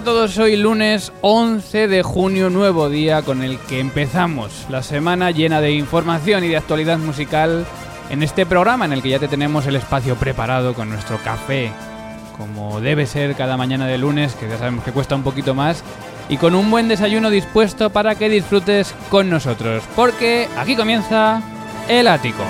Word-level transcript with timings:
A 0.00 0.02
todos, 0.02 0.38
hoy 0.38 0.56
lunes 0.56 1.12
11 1.20 1.86
de 1.86 2.02
junio, 2.02 2.48
nuevo 2.48 2.88
día 2.88 3.20
con 3.20 3.42
el 3.42 3.58
que 3.58 3.80
empezamos 3.80 4.64
la 4.70 4.82
semana 4.82 5.30
llena 5.30 5.60
de 5.60 5.72
información 5.72 6.42
y 6.42 6.48
de 6.48 6.56
actualidad 6.56 6.96
musical 6.96 7.66
en 8.08 8.22
este 8.22 8.46
programa 8.46 8.86
en 8.86 8.94
el 8.94 9.02
que 9.02 9.10
ya 9.10 9.18
te 9.18 9.28
tenemos 9.28 9.66
el 9.66 9.76
espacio 9.76 10.16
preparado 10.16 10.72
con 10.72 10.88
nuestro 10.88 11.18
café, 11.18 11.70
como 12.38 12.80
debe 12.80 13.04
ser 13.04 13.34
cada 13.34 13.58
mañana 13.58 13.86
de 13.86 13.98
lunes, 13.98 14.34
que 14.36 14.48
ya 14.48 14.56
sabemos 14.56 14.84
que 14.84 14.92
cuesta 14.92 15.16
un 15.16 15.22
poquito 15.22 15.54
más, 15.54 15.84
y 16.30 16.38
con 16.38 16.54
un 16.54 16.70
buen 16.70 16.88
desayuno 16.88 17.28
dispuesto 17.28 17.90
para 17.90 18.14
que 18.14 18.30
disfrutes 18.30 18.94
con 19.10 19.28
nosotros, 19.28 19.84
porque 19.94 20.48
aquí 20.56 20.76
comienza 20.76 21.42
el 21.88 22.08
ático. 22.08 22.42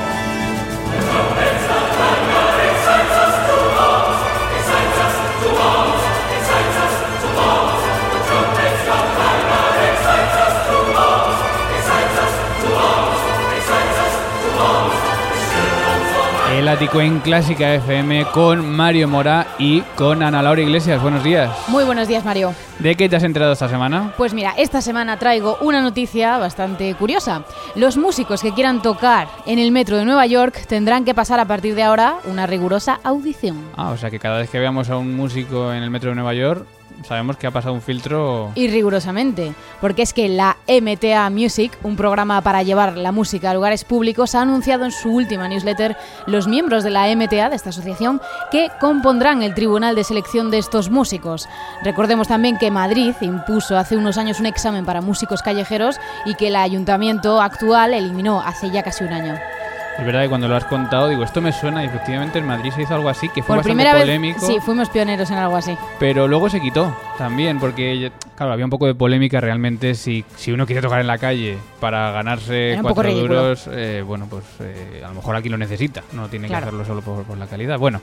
El 16.60 16.68
ático 16.68 17.00
en 17.00 17.20
Clásica 17.20 17.74
FM 17.76 18.26
con 18.34 18.68
Mario 18.68 19.08
Mora 19.08 19.46
y 19.58 19.80
con 19.96 20.22
Ana 20.22 20.42
Laura 20.42 20.60
Iglesias. 20.60 21.00
Buenos 21.00 21.24
días. 21.24 21.50
Muy 21.68 21.84
buenos 21.84 22.06
días, 22.06 22.22
Mario. 22.22 22.52
¿De 22.78 22.96
qué 22.96 23.08
te 23.08 23.16
has 23.16 23.22
enterado 23.22 23.54
esta 23.54 23.66
semana? 23.66 24.12
Pues 24.18 24.34
mira, 24.34 24.52
esta 24.58 24.82
semana 24.82 25.18
traigo 25.18 25.56
una 25.62 25.80
noticia 25.80 26.36
bastante 26.36 26.94
curiosa. 26.96 27.44
Los 27.76 27.96
músicos 27.96 28.42
que 28.42 28.52
quieran 28.52 28.82
tocar 28.82 29.28
en 29.46 29.58
el 29.58 29.72
metro 29.72 29.96
de 29.96 30.04
Nueva 30.04 30.26
York 30.26 30.66
tendrán 30.66 31.06
que 31.06 31.14
pasar 31.14 31.40
a 31.40 31.46
partir 31.46 31.74
de 31.74 31.82
ahora 31.82 32.16
una 32.26 32.46
rigurosa 32.46 33.00
audición. 33.04 33.56
Ah, 33.78 33.88
o 33.88 33.96
sea 33.96 34.10
que 34.10 34.18
cada 34.18 34.36
vez 34.36 34.50
que 34.50 34.58
veamos 34.58 34.90
a 34.90 34.98
un 34.98 35.16
músico 35.16 35.72
en 35.72 35.82
el 35.82 35.88
metro 35.88 36.10
de 36.10 36.16
Nueva 36.16 36.34
York 36.34 36.66
sabemos 37.06 37.36
que 37.36 37.46
ha 37.46 37.50
pasado 37.50 37.74
un 37.74 37.82
filtro... 37.82 38.52
Y 38.54 38.68
rigurosamente, 38.68 39.52
porque 39.80 40.02
es 40.02 40.12
que 40.12 40.28
la 40.28 40.56
MTA 40.68 41.28
Music, 41.30 41.76
un 41.82 41.96
programa 41.96 42.40
para 42.42 42.62
llevar 42.62 42.96
la 42.96 43.12
música 43.12 43.50
a 43.50 43.54
lugares 43.54 43.84
públicos, 43.84 44.34
ha 44.34 44.42
anunciado 44.42 44.84
en 44.84 44.92
su 44.92 45.10
última 45.10 45.48
newsletter 45.48 45.96
los 46.26 46.48
miembros 46.48 46.84
de 46.84 46.90
la 46.90 47.14
MTA, 47.14 47.48
de 47.48 47.56
esta 47.56 47.70
asociación, 47.70 48.20
que 48.50 48.68
compondrán 48.80 49.42
el 49.42 49.54
tribunal 49.54 49.94
de 49.94 50.04
selección 50.04 50.50
de 50.50 50.58
estos 50.58 50.90
músicos. 50.90 51.48
Recordemos 51.82 52.28
también 52.28 52.58
que 52.58 52.70
Madrid 52.70 53.14
impuso 53.20 53.76
hace 53.76 53.96
unos 53.96 54.18
años 54.18 54.40
un 54.40 54.46
examen 54.46 54.84
para 54.84 55.00
músicos 55.00 55.42
callejeros 55.42 55.98
y 56.24 56.34
que 56.34 56.48
el 56.48 56.56
ayuntamiento 56.56 57.40
actual 57.40 57.94
eliminó 57.94 58.40
hace 58.40 58.70
ya 58.70 58.82
casi 58.82 59.04
un 59.04 59.12
año. 59.12 59.59
Es 60.00 60.06
verdad 60.06 60.22
que 60.22 60.30
cuando 60.30 60.48
lo 60.48 60.56
has 60.56 60.64
contado, 60.64 61.10
digo, 61.10 61.22
esto 61.24 61.42
me 61.42 61.52
suena 61.52 61.84
y 61.84 61.86
efectivamente 61.86 62.38
en 62.38 62.46
Madrid 62.46 62.72
se 62.74 62.80
hizo 62.80 62.94
algo 62.94 63.10
así, 63.10 63.28
que 63.28 63.42
fue 63.42 63.56
Por 63.56 63.64
primera 63.64 63.92
polémico. 63.92 64.40
Vez, 64.40 64.46
sí, 64.46 64.58
fuimos 64.64 64.88
pioneros 64.88 65.30
en 65.30 65.36
algo 65.36 65.56
así. 65.56 65.76
Pero 65.98 66.26
luego 66.26 66.48
se 66.48 66.58
quitó 66.58 66.96
también, 67.18 67.60
porque, 67.60 68.10
claro, 68.34 68.54
había 68.54 68.64
un 68.64 68.70
poco 68.70 68.86
de 68.86 68.94
polémica 68.94 69.42
realmente 69.42 69.94
si, 69.94 70.24
si 70.36 70.52
uno 70.52 70.64
quiere 70.64 70.80
tocar 70.80 71.02
en 71.02 71.06
la 71.06 71.18
calle 71.18 71.58
para 71.80 72.12
ganarse 72.12 72.78
cuatro 72.80 73.12
duros, 73.12 73.68
eh, 73.70 74.02
bueno, 74.04 74.26
pues 74.30 74.44
eh, 74.60 75.02
a 75.04 75.08
lo 75.08 75.16
mejor 75.16 75.36
aquí 75.36 75.50
lo 75.50 75.58
necesita, 75.58 76.02
no 76.12 76.28
tiene 76.28 76.48
que 76.48 76.54
hacerlo 76.54 76.82
solo 76.86 77.02
por, 77.02 77.24
por 77.24 77.36
la 77.36 77.46
calidad. 77.46 77.78
Bueno. 77.78 78.00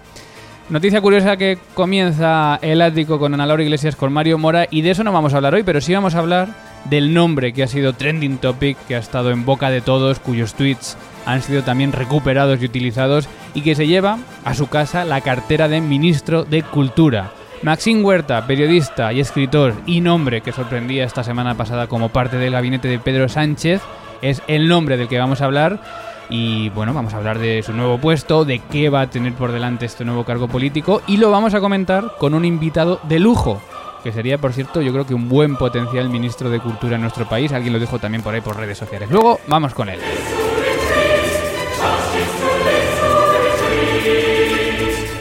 Noticia 0.69 0.99
curiosa 0.99 1.37
que 1.37 1.57
comienza 1.73 2.59
el 2.61 2.81
ático 2.81 3.17
con 3.19 3.33
Ana 3.33 3.45
Laura 3.45 3.63
Iglesias 3.63 3.95
con 3.95 4.11
Mario 4.11 4.37
Mora 4.37 4.67
y 4.69 4.81
de 4.81 4.91
eso 4.91 5.01
no 5.01 5.13
vamos 5.13 5.33
a 5.33 5.37
hablar 5.37 5.53
hoy, 5.55 5.63
pero 5.63 5.79
sí 5.79 5.93
vamos 5.93 6.13
a 6.13 6.19
hablar 6.19 6.49
del 6.89 7.13
nombre 7.13 7.53
que 7.53 7.63
ha 7.63 7.67
sido 7.67 7.93
trending 7.93 8.37
topic, 8.37 8.77
que 8.87 8.95
ha 8.95 8.99
estado 8.99 9.31
en 9.31 9.45
boca 9.45 9.69
de 9.69 9.81
todos, 9.81 10.19
cuyos 10.19 10.53
tweets 10.53 10.97
han 11.25 11.41
sido 11.41 11.63
también 11.63 11.91
recuperados 11.91 12.61
y 12.61 12.65
utilizados 12.65 13.27
y 13.53 13.61
que 13.61 13.75
se 13.75 13.87
lleva 13.87 14.17
a 14.45 14.53
su 14.53 14.67
casa 14.67 15.03
la 15.03 15.21
cartera 15.21 15.67
de 15.67 15.81
ministro 15.81 16.45
de 16.45 16.63
Cultura. 16.63 17.31
Maxine 17.63 18.03
Huerta, 18.03 18.45
periodista 18.45 19.11
y 19.11 19.19
escritor 19.19 19.73
y 19.85 19.99
nombre 19.99 20.41
que 20.41 20.51
sorprendía 20.51 21.03
esta 21.03 21.23
semana 21.23 21.55
pasada 21.55 21.87
como 21.87 22.09
parte 22.09 22.37
del 22.37 22.53
gabinete 22.53 22.87
de 22.87 22.99
Pedro 22.99 23.27
Sánchez, 23.27 23.81
es 24.21 24.41
el 24.47 24.67
nombre 24.67 24.97
del 24.97 25.07
que 25.07 25.19
vamos 25.19 25.41
a 25.41 25.45
hablar. 25.45 25.81
Y 26.29 26.69
bueno, 26.69 26.93
vamos 26.93 27.13
a 27.13 27.17
hablar 27.17 27.39
de 27.39 27.63
su 27.63 27.71
nuevo 27.73 27.99
puesto, 27.99 28.43
de 28.43 28.59
qué 28.59 28.89
va 28.89 29.01
a 29.01 29.09
tener 29.09 29.33
por 29.33 29.53
delante 29.53 29.85
este 29.85 30.03
nuevo 30.03 30.25
cargo 30.25 30.49
político 30.49 31.01
y 31.07 31.17
lo 31.17 31.31
vamos 31.31 31.53
a 31.53 31.61
comentar 31.61 32.15
con 32.19 32.33
un 32.33 32.43
invitado 32.43 32.99
de 33.03 33.19
lujo, 33.19 33.61
que 34.07 34.13
sería, 34.13 34.38
por 34.38 34.53
cierto, 34.53 34.81
yo 34.81 34.94
creo 34.94 35.06
que 35.06 35.13
un 35.13 35.28
buen 35.28 35.57
potencial 35.57 36.09
ministro 36.09 36.50
de 36.50 36.62
Cultura 36.62 36.95
en 36.95 37.01
nuestro 37.01 37.28
país. 37.28 37.51
Alguien 37.51 37.73
lo 37.73 37.79
dijo 37.79 38.00
también 38.00 38.23
por 38.23 38.34
ahí 38.34 38.40
por 38.40 38.56
redes 38.56 38.78
sociales. 38.78 39.12
Luego, 39.12 39.41
vamos 39.47 39.73
con 39.73 39.90
él. 39.90 40.00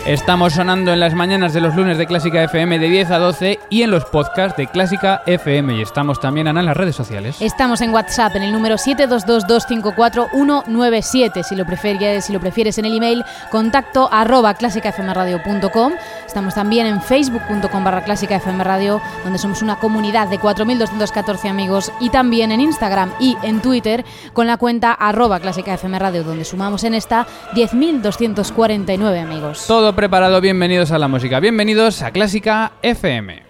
Estamos 0.07 0.53
sonando 0.53 0.93
en 0.93 1.01
las 1.01 1.15
mañanas 1.15 1.53
de 1.53 1.61
los 1.61 1.75
lunes 1.75 1.99
de 1.99 2.07
Clásica 2.07 2.45
FM 2.45 2.79
de 2.79 2.89
10 2.89 3.11
a 3.11 3.19
12 3.19 3.59
y 3.71 3.83
en 3.83 3.91
los 3.91 4.05
podcasts 4.05 4.57
de 4.57 4.69
Clásica 4.69 5.23
FM. 5.27 5.75
Y 5.75 5.83
estamos 5.83 6.21
también, 6.21 6.47
Ana, 6.47 6.61
en 6.61 6.67
las 6.67 6.77
redes 6.77 6.95
sociales. 6.95 7.39
Estamos 7.41 7.81
en 7.81 7.93
WhatsApp 7.93 8.37
en 8.37 8.45
el 8.45 8.53
número 8.53 8.77
722254197. 8.77 11.43
Si 11.43 11.57
lo 11.57 11.67
prefieres, 11.67 12.25
si 12.25 12.33
lo 12.33 12.39
prefieres 12.39 12.79
en 12.79 12.85
el 12.85 12.97
email, 12.97 13.25
contacto 13.51 14.09
arroba 14.13 14.55
clásicafmradio.com. 14.55 15.95
Estamos 16.25 16.55
también 16.55 16.87
en 16.87 17.03
facebook.com 17.03 17.83
barra 17.83 18.05
clásica 18.05 18.41
Radio, 18.59 19.03
donde 19.25 19.41
somos 19.41 19.61
una 19.61 19.81
comunidad 19.81 20.29
de 20.29 20.39
4.214 20.39 21.51
amigos. 21.51 21.91
Y 21.99 22.11
también 22.11 22.53
en 22.53 22.61
Instagram 22.61 23.11
y 23.19 23.37
en 23.43 23.61
Twitter 23.61 24.05
con 24.33 24.47
la 24.47 24.57
cuenta 24.57 24.93
arroba 24.93 25.41
clásica 25.41 25.77
Radio, 25.99 26.23
donde 26.23 26.45
sumamos 26.45 26.85
en 26.85 26.95
esta 26.95 27.27
10.249 27.57 29.21
amigos. 29.21 29.65
Todo 29.67 29.96
preparado, 29.97 30.43
bienvenidos 30.43 30.93
a 30.93 30.99
la 30.99 31.09
música, 31.09 31.41
bienvenidos 31.41 32.03
a 32.03 32.11
Clásica 32.11 32.73
FM. 32.83 33.43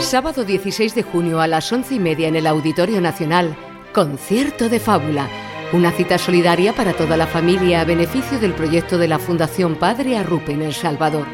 Sábado 0.00 0.42
16 0.42 0.94
de 0.94 1.02
junio 1.02 1.40
a 1.40 1.46
las 1.46 1.70
once 1.70 1.94
y 1.94 2.00
media 2.00 2.28
en 2.28 2.34
el 2.34 2.46
Auditorio 2.46 3.00
Nacional, 3.02 3.54
Concierto 3.92 4.70
de 4.70 4.80
Fábula. 4.80 5.28
Una 5.74 5.92
cita 5.92 6.16
solidaria 6.16 6.72
para 6.72 6.94
toda 6.94 7.18
la 7.18 7.26
familia 7.26 7.82
a 7.82 7.84
beneficio 7.84 8.40
del 8.40 8.54
proyecto 8.54 8.96
de 8.96 9.06
la 9.06 9.18
Fundación 9.18 9.74
Padre 9.74 10.16
Arrupe 10.16 10.52
en 10.52 10.62
El 10.62 10.72
Salvador. 10.72 11.26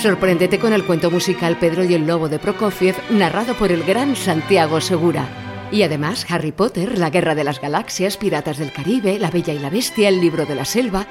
Sorpréndete 0.00 0.60
con 0.60 0.72
el 0.72 0.84
cuento 0.84 1.10
musical 1.10 1.58
Pedro 1.58 1.82
y 1.82 1.92
el 1.94 2.06
Lobo 2.06 2.28
de 2.28 2.38
Prokofiev, 2.38 2.94
narrado 3.10 3.54
por 3.54 3.72
el 3.72 3.82
gran 3.82 4.14
Santiago 4.14 4.80
Segura. 4.80 5.26
Y 5.72 5.82
además 5.82 6.24
Harry 6.30 6.52
Potter, 6.52 6.98
La 6.98 7.10
Guerra 7.10 7.34
de 7.34 7.42
las 7.42 7.60
Galaxias, 7.60 8.16
Piratas 8.16 8.58
del 8.58 8.72
Caribe, 8.72 9.18
La 9.18 9.30
Bella 9.30 9.52
y 9.52 9.58
la 9.58 9.70
Bestia, 9.70 10.08
El 10.08 10.20
Libro 10.20 10.46
de 10.46 10.54
la 10.54 10.64
Selva, 10.64 11.06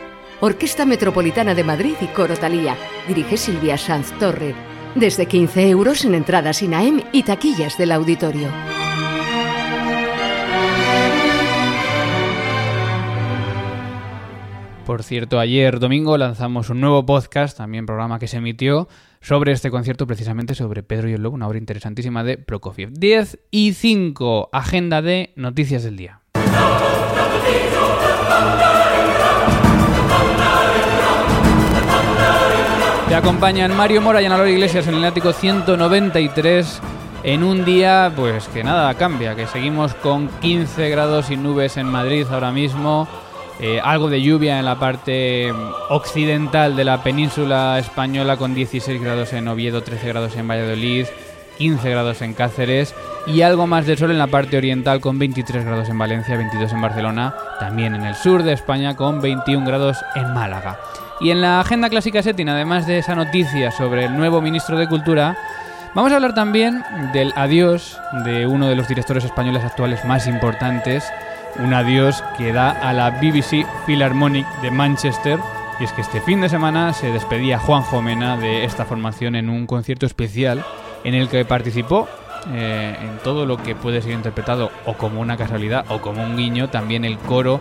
Orquesta 0.46 0.86
Metropolitana 0.86 1.56
de 1.56 1.64
Madrid 1.64 1.94
y 2.02 2.08
Coro 2.08 2.36
Talía. 2.36 2.76
Dirige 3.08 3.38
Silvia 3.38 3.78
Sanz 3.78 4.12
Torre. 4.20 4.54
Desde 4.94 5.26
15 5.26 5.70
euros 5.70 6.04
en 6.04 6.16
entradas 6.16 6.62
INAEM 6.62 7.02
y 7.14 7.24
taquillas 7.24 7.78
del 7.78 7.94
auditorio. 7.94 8.50
Por 14.86 15.04
cierto, 15.04 15.40
ayer 15.40 15.80
domingo 15.80 16.18
lanzamos 16.18 16.70
un 16.70 16.82
nuevo 16.82 17.06
podcast, 17.06 17.56
también 17.58 17.86
programa 17.86 18.20
que 18.20 18.28
se 18.28 18.36
emitió, 18.36 18.90
sobre 19.22 19.54
este 19.54 19.72
concierto, 19.72 20.06
precisamente 20.08 20.56
sobre 20.56 20.84
Pedro 20.84 21.08
y 21.08 21.14
el 21.14 21.24
Lobo, 21.24 21.36
una 21.36 21.48
obra 21.48 21.58
interesantísima 21.58 22.26
de 22.26 22.38
Prokofiev. 22.38 22.92
10 22.92 23.40
y 23.50 23.72
5, 23.72 24.50
agenda 24.52 25.02
de 25.02 25.32
noticias 25.38 25.84
del 25.84 25.96
día. 25.96 26.20
Te 33.14 33.18
acompañan 33.18 33.78
Mario 33.78 34.02
Mora 34.02 34.24
y 34.24 34.26
Ana 34.26 34.38
Laura 34.38 34.50
Iglesias 34.50 34.88
en 34.88 34.96
el 34.96 35.06
ático 35.06 35.34
193 35.34 36.82
en 37.24 37.44
un 37.44 37.64
día 37.64 38.12
pues 38.16 38.48
que 38.48 38.64
nada 38.64 38.92
cambia, 38.96 39.36
que 39.36 39.46
seguimos 39.46 39.94
con 39.94 40.30
15 40.42 40.90
grados 40.90 41.30
y 41.30 41.38
nubes 41.38 41.78
en 41.78 41.86
Madrid 41.86 42.26
ahora 42.32 42.52
mismo, 42.52 43.08
eh, 43.60 43.80
algo 43.84 44.10
de 44.10 44.24
lluvia 44.24 44.58
en 44.58 44.66
la 44.66 44.80
parte 44.80 45.54
occidental 45.90 46.76
de 46.76 46.86
la 46.86 47.04
península 47.04 47.78
española 47.78 48.36
con 48.38 48.56
16 48.56 49.00
grados 49.00 49.32
en 49.34 49.48
Oviedo, 49.48 49.84
13 49.84 50.08
grados 50.08 50.36
en 50.36 50.48
Valladolid, 50.48 51.06
15 51.60 51.88
grados 51.92 52.20
en 52.24 52.34
Cáceres 52.34 52.96
y 53.28 53.44
algo 53.44 53.68
más 53.68 53.86
de 53.86 53.96
sol 53.96 54.10
en 54.10 54.18
la 54.18 54.26
parte 54.26 54.58
oriental 54.58 55.02
con 55.02 55.20
23 55.20 55.64
grados 55.64 55.88
en 55.88 56.00
Valencia, 56.00 56.36
22 56.36 56.74
en 56.74 56.82
Barcelona, 56.82 57.36
también 57.60 57.94
en 57.94 58.06
el 58.06 58.16
sur 58.16 58.42
de 58.42 58.54
España 58.54 58.96
con 58.96 59.22
21 59.22 59.68
grados 59.68 59.98
en 60.16 60.34
Málaga. 60.34 60.80
Y 61.24 61.32
en 61.32 61.40
la 61.40 61.62
agenda 61.62 61.90
clásica 61.90 62.22
setin, 62.22 62.50
además 62.50 62.86
de 62.86 62.98
esa 62.98 63.16
noticia 63.16 63.72
sobre 63.72 64.04
el 64.04 64.18
nuevo 64.18 64.42
ministro 64.42 64.78
de 64.78 64.90
Cultura, 64.90 65.38
vamos 65.94 66.12
a 66.12 66.16
hablar 66.16 66.34
también 66.34 66.84
del 67.14 67.32
adiós 67.38 67.98
de 68.26 68.46
uno 68.46 68.68
de 68.68 68.76
los 68.76 68.90
directores 68.90 69.24
españoles 69.24 69.64
actuales 69.64 70.04
más 70.04 70.28
importantes, 70.28 71.10
un 71.60 71.74
adiós 71.74 72.22
que 72.38 72.52
da 72.52 72.72
a 72.72 72.92
la 72.92 73.10
BBC 73.10 73.66
Philharmonic 73.86 74.46
de 74.62 74.72
Manchester, 74.72 75.40
y 75.80 75.86
es 75.86 75.94
que 75.94 76.02
este 76.02 76.20
fin 76.20 76.42
de 76.42 76.50
semana 76.50 76.92
se 76.92 77.10
despedía 77.10 77.58
Juan 77.58 77.84
Jomena 77.84 78.36
de 78.36 78.66
esta 78.66 78.84
formación 78.84 79.38
en 79.38 79.50
un 79.50 79.66
concierto 79.66 80.06
especial 80.06 80.66
en 81.06 81.14
el 81.14 81.30
que 81.30 81.46
participó 81.46 82.10
eh, 82.52 82.98
en 83.02 83.18
todo 83.24 83.46
lo 83.46 83.58
que 83.58 83.76
puede 83.76 84.02
ser 84.02 84.12
interpretado 84.12 84.72
o 84.86 84.94
como 84.94 85.22
una 85.22 85.38
casualidad 85.38 85.86
o 85.90 86.02
como 86.02 86.24
un 86.24 86.38
guiño, 86.38 86.70
también 86.70 87.06
el 87.06 87.18
coro 87.18 87.60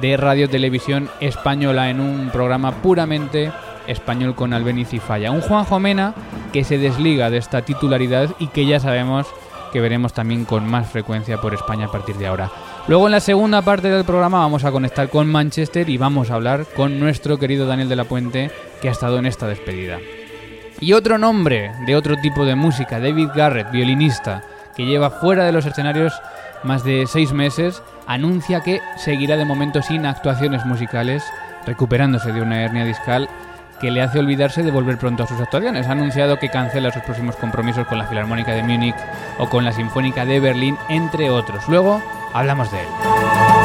de 0.00 0.16
Radio 0.16 0.48
Televisión 0.48 1.10
Española 1.20 1.90
en 1.90 2.00
un 2.00 2.30
programa 2.30 2.72
puramente 2.82 3.52
español 3.86 4.34
con 4.34 4.52
Albeniz 4.52 4.92
y 4.94 5.00
Falla. 5.00 5.30
Un 5.30 5.40
Juan 5.40 5.64
Jomena 5.64 6.14
que 6.52 6.64
se 6.64 6.78
desliga 6.78 7.30
de 7.30 7.38
esta 7.38 7.62
titularidad 7.62 8.30
y 8.38 8.48
que 8.48 8.66
ya 8.66 8.80
sabemos 8.80 9.26
que 9.72 9.80
veremos 9.80 10.12
también 10.12 10.44
con 10.44 10.66
más 10.68 10.90
frecuencia 10.90 11.40
por 11.40 11.54
España 11.54 11.86
a 11.86 11.90
partir 11.90 12.16
de 12.16 12.26
ahora. 12.26 12.50
Luego 12.88 13.06
en 13.06 13.12
la 13.12 13.20
segunda 13.20 13.62
parte 13.62 13.88
del 13.88 14.04
programa 14.04 14.40
vamos 14.40 14.64
a 14.64 14.72
conectar 14.72 15.08
con 15.08 15.30
Manchester 15.30 15.88
y 15.88 15.96
vamos 15.96 16.30
a 16.30 16.34
hablar 16.34 16.66
con 16.76 17.00
nuestro 17.00 17.38
querido 17.38 17.66
Daniel 17.66 17.88
de 17.88 17.96
la 17.96 18.04
Puente 18.04 18.50
que 18.80 18.88
ha 18.88 18.92
estado 18.92 19.18
en 19.18 19.26
esta 19.26 19.46
despedida. 19.46 19.98
Y 20.82 20.94
otro 20.94 21.16
nombre 21.16 21.70
de 21.86 21.94
otro 21.94 22.16
tipo 22.16 22.44
de 22.44 22.56
música, 22.56 22.98
David 22.98 23.28
Garrett, 23.36 23.70
violinista, 23.70 24.42
que 24.74 24.84
lleva 24.84 25.10
fuera 25.10 25.44
de 25.44 25.52
los 25.52 25.64
escenarios 25.64 26.12
más 26.64 26.82
de 26.82 27.06
seis 27.06 27.32
meses, 27.32 27.84
anuncia 28.08 28.62
que 28.62 28.80
seguirá 28.96 29.36
de 29.36 29.44
momento 29.44 29.80
sin 29.80 30.06
actuaciones 30.06 30.66
musicales, 30.66 31.22
recuperándose 31.66 32.32
de 32.32 32.42
una 32.42 32.64
hernia 32.64 32.84
discal 32.84 33.28
que 33.80 33.92
le 33.92 34.02
hace 34.02 34.18
olvidarse 34.18 34.64
de 34.64 34.72
volver 34.72 34.98
pronto 34.98 35.22
a 35.22 35.28
sus 35.28 35.40
actuaciones. 35.40 35.86
Ha 35.86 35.92
anunciado 35.92 36.40
que 36.40 36.48
cancela 36.48 36.90
sus 36.90 37.04
próximos 37.04 37.36
compromisos 37.36 37.86
con 37.86 37.98
la 37.98 38.08
Filarmónica 38.08 38.50
de 38.50 38.64
Múnich 38.64 38.96
o 39.38 39.48
con 39.48 39.64
la 39.64 39.70
Sinfónica 39.70 40.24
de 40.24 40.40
Berlín, 40.40 40.76
entre 40.88 41.30
otros. 41.30 41.62
Luego 41.68 42.02
hablamos 42.34 42.72
de 42.72 42.80
él. 42.80 43.61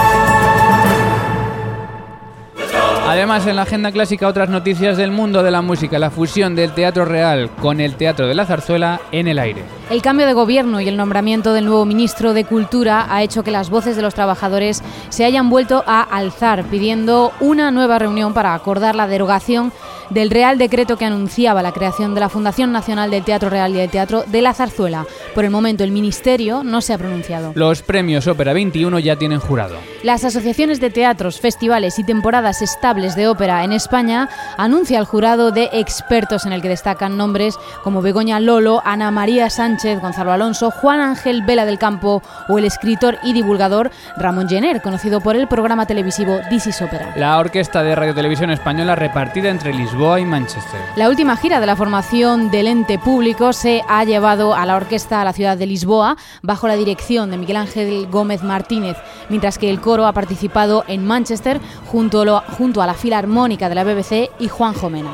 Además, 3.08 3.48
en 3.48 3.56
la 3.56 3.62
agenda 3.62 3.92
clásica 3.94 4.28
otras 4.28 4.50
noticias 4.50 4.98
del 4.98 5.12
mundo 5.12 5.42
de 5.42 5.50
la 5.50 5.62
música, 5.62 5.98
la 5.98 6.12
fusión 6.12 6.56
del 6.56 6.74
teatro 6.74 7.06
real 7.06 7.50
con 7.62 7.80
el 7.80 7.96
teatro 7.96 8.28
de 8.28 8.36
la 8.36 8.46
zarzuela 8.46 9.00
en 9.14 9.30
el 9.30 9.40
aire. 9.40 9.77
El 9.90 10.02
cambio 10.02 10.28
de 10.28 10.34
gobierno 10.34 10.82
y 10.82 10.90
el 10.90 10.98
nombramiento 10.98 11.54
del 11.54 11.66
nuevo 11.66 11.86
ministro 11.86 12.34
de 12.34 12.44
Cultura 12.44 13.08
ha 13.10 13.24
hecho 13.24 13.46
que 13.46 13.52
las 13.52 13.70
voces 13.70 13.96
de 13.96 14.02
los 14.02 14.14
trabajadores 14.14 14.84
se 15.08 15.24
hayan 15.24 15.50
vuelto 15.50 15.82
a 15.88 16.02
alzar, 16.02 16.66
pidiendo 16.66 17.32
una 17.40 17.72
nueva 17.72 17.98
reunión 17.98 18.34
para 18.34 18.54
acordar 18.54 18.96
la 18.96 19.08
derogación 19.08 19.72
del 20.10 20.30
Real 20.30 20.58
Decreto 20.58 20.98
que 20.98 21.06
anunciaba 21.06 21.62
la 21.62 21.72
creación 21.72 22.14
de 22.14 22.22
la 22.22 22.30
Fundación 22.30 22.72
Nacional 22.72 23.12
del 23.12 23.24
Teatro 23.24 23.50
Real 23.50 23.72
y 23.72 23.78
del 23.78 23.90
Teatro 23.90 24.24
de 24.26 24.42
la 24.42 24.54
Zarzuela. 24.54 25.06
Por 25.34 25.46
el 25.46 25.52
momento 25.52 25.84
el 25.84 25.92
Ministerio 25.92 26.64
no 26.64 26.82
se 26.82 26.94
ha 26.94 26.98
pronunciado. 26.98 27.52
Los 27.56 27.82
premios 27.82 28.28
Ópera 28.28 28.54
21 28.54 29.00
ya 29.00 29.16
tienen 29.16 29.40
jurado. 29.40 29.76
Las 30.04 30.24
asociaciones 30.24 30.80
de 30.80 30.90
teatros, 30.90 31.40
festivales 31.40 32.00
y 32.00 32.04
temporadas 32.04 32.62
estables 32.62 33.16
de 33.16 33.28
ópera 33.28 33.64
en 33.64 33.74
España 33.74 34.30
anuncia 34.58 35.00
al 35.00 35.06
jurado 35.06 35.52
de 35.52 35.70
expertos 35.74 36.46
en 36.46 36.54
el 36.54 36.62
que 36.62 36.70
destacan 36.70 37.18
nombres 37.18 37.56
como 37.84 38.02
Begoña 38.02 38.40
Lolo, 38.40 38.82
Ana 38.86 39.12
María 39.12 39.50
Sánchez, 39.50 39.77
Gonzalo 39.78 40.32
Alonso, 40.32 40.72
Juan 40.72 41.00
Ángel 41.00 41.44
Vela 41.44 41.66
del 41.66 41.78
Campo 41.78 42.24
o 42.48 42.58
el 42.58 42.66
escritor 42.66 43.20
y 43.22 43.34
divulgador 43.34 43.92
Ramón 44.18 44.50
Jenner, 44.50 44.82
conocido 44.82 45.22
por 45.22 45.36
el 45.36 45.48
programa 45.48 45.86
televisivo 45.86 46.40
This 46.50 46.68
is 46.68 46.82
Opera. 46.82 47.14
La 47.16 47.38
orquesta 47.38 47.84
de 47.84 47.96
Radio 47.96 48.16
Televisión 48.16 48.50
Española 48.50 48.96
repartida 48.96 49.50
entre 49.50 49.74
Lisboa 49.74 50.20
y 50.20 50.26
Manchester. 50.26 50.82
La 50.96 51.10
última 51.10 51.38
gira 51.38 51.60
de 51.60 51.68
la 51.68 51.76
formación 51.76 52.50
del 52.50 52.68
ente 52.68 52.98
público 52.98 53.54
se 53.54 53.84
ha 53.88 54.04
llevado 54.04 54.56
a 54.56 54.66
la 54.66 54.76
orquesta 54.76 55.22
a 55.22 55.24
la 55.24 55.34
ciudad 55.34 55.58
de 55.58 55.68
Lisboa 55.68 56.18
bajo 56.42 56.68
la 56.68 56.76
dirección 56.76 57.30
de 57.30 57.38
Miguel 57.38 57.58
Ángel 57.58 58.08
Gómez 58.08 58.42
Martínez, 58.42 58.98
mientras 59.30 59.60
que 59.60 59.70
el 59.70 59.80
coro 59.80 60.08
ha 60.08 60.14
participado 60.14 60.86
en 60.88 61.06
Manchester 61.06 61.62
junto, 61.86 62.42
junto 62.58 62.82
a 62.82 62.88
la 62.88 62.96
Filarmónica 62.96 63.70
de 63.70 63.76
la 63.76 63.84
BBC 63.84 64.32
y 64.40 64.48
Juan 64.48 64.74
Jomena. 64.74 65.12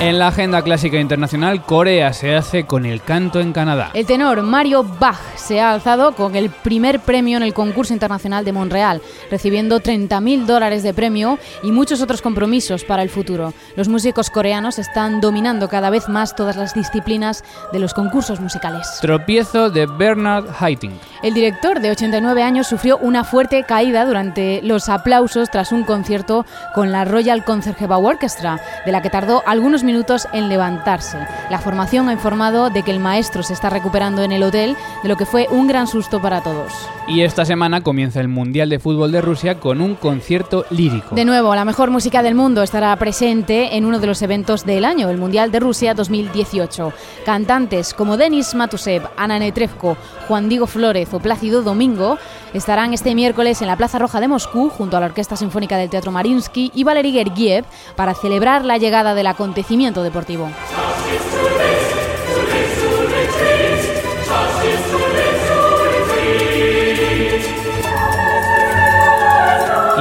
En 0.00 0.20
la 0.20 0.28
agenda 0.28 0.62
clásica 0.62 1.00
internacional, 1.00 1.64
Corea 1.64 2.12
se 2.12 2.36
hace 2.36 2.66
con 2.66 2.86
el 2.86 3.02
canto 3.02 3.40
en 3.40 3.52
Canadá. 3.52 3.90
El 3.94 4.06
tenor 4.06 4.42
Mario 4.42 4.84
Bach 4.84 5.18
se 5.34 5.60
ha 5.60 5.72
alzado 5.72 6.12
con 6.12 6.36
el 6.36 6.50
primer 6.50 7.00
premio 7.00 7.36
en 7.36 7.42
el 7.42 7.52
concurso 7.52 7.92
internacional 7.92 8.44
de 8.44 8.52
Montreal, 8.52 9.02
recibiendo 9.28 9.80
30.000 9.80 10.46
dólares 10.46 10.84
de 10.84 10.94
premio 10.94 11.40
y 11.64 11.72
muchos 11.72 12.00
otros 12.00 12.22
compromisos 12.22 12.84
para 12.84 13.02
el 13.02 13.10
futuro. 13.10 13.52
Los 13.74 13.88
músicos 13.88 14.30
coreanos 14.30 14.78
están 14.78 15.20
dominando 15.20 15.68
cada 15.68 15.90
vez 15.90 16.08
más 16.08 16.36
todas 16.36 16.56
las 16.56 16.74
disciplinas 16.74 17.42
de 17.72 17.80
los 17.80 17.92
concursos 17.92 18.38
musicales. 18.38 18.86
Tropiezo 19.00 19.68
de 19.68 19.86
Bernard 19.86 20.44
Haitink. 20.60 20.94
El 21.20 21.34
director 21.34 21.80
de 21.80 21.90
89 21.90 22.44
años 22.44 22.68
sufrió 22.68 22.96
una 22.98 23.24
fuerte 23.24 23.64
caída 23.64 24.04
durante 24.04 24.60
los 24.62 24.88
aplausos 24.88 25.50
tras 25.50 25.72
un 25.72 25.82
concierto 25.82 26.46
con 26.76 26.92
la 26.92 27.04
Royal 27.04 27.44
Concertgebouw 27.44 28.06
Orchestra, 28.06 28.60
de 28.86 28.92
la 28.92 29.02
que 29.02 29.10
tardó 29.10 29.42
algunos 29.44 29.82
minutos 29.82 30.28
en 30.32 30.48
levantarse. 30.48 31.18
La 31.50 31.58
formación 31.58 32.08
ha 32.08 32.12
informado 32.12 32.70
de 32.70 32.84
que 32.84 32.92
el 32.92 33.00
maestro 33.00 33.42
se 33.42 33.52
está 33.52 33.68
recuperando 33.68 34.22
en 34.22 34.30
el 34.30 34.44
hotel, 34.44 34.76
de 35.02 35.08
lo 35.08 35.16
que 35.16 35.26
fue 35.26 35.48
un 35.50 35.66
gran 35.66 35.88
susto 35.88 36.22
para 36.22 36.40
todos. 36.40 36.72
Y 37.08 37.22
esta 37.22 37.44
semana 37.44 37.80
comienza 37.80 38.20
el 38.20 38.28
Mundial 38.28 38.68
de 38.68 38.78
Fútbol 38.78 39.10
de 39.10 39.20
Rusia 39.20 39.58
con 39.58 39.80
un 39.80 39.96
concierto 39.96 40.66
lírico. 40.70 41.16
De 41.16 41.24
nuevo, 41.24 41.52
la 41.56 41.64
mejor 41.64 41.90
música 41.90 42.22
del 42.22 42.36
mundo 42.36 42.62
estará 42.62 42.94
presente 42.96 43.76
en 43.76 43.86
uno 43.86 43.98
de 43.98 44.06
los 44.06 44.22
eventos 44.22 44.64
del 44.64 44.84
año, 44.84 45.08
el 45.10 45.18
Mundial 45.18 45.50
de 45.50 45.58
Rusia 45.58 45.94
2018. 45.94 46.92
Cantantes 47.24 47.92
como 47.92 48.16
Denis 48.16 48.54
Matusev, 48.54 49.08
Ana 49.16 49.40
Netrevko, 49.40 49.96
Juan 50.28 50.48
Diego 50.48 50.66
Flores 50.66 51.07
Plácido 51.18 51.62
Domingo 51.62 52.18
estarán 52.52 52.92
este 52.92 53.14
miércoles 53.14 53.62
en 53.62 53.68
la 53.68 53.76
Plaza 53.76 53.98
Roja 53.98 54.20
de 54.20 54.28
Moscú 54.28 54.68
junto 54.68 54.98
a 54.98 55.00
la 55.00 55.06
Orquesta 55.06 55.36
Sinfónica 55.36 55.78
del 55.78 55.88
Teatro 55.88 56.12
Marinsky 56.12 56.70
y 56.74 56.84
Valery 56.84 57.12
Gergiev 57.12 57.64
para 57.96 58.12
celebrar 58.14 58.66
la 58.66 58.76
llegada 58.76 59.14
del 59.14 59.26
acontecimiento 59.26 60.02
deportivo. 60.02 60.50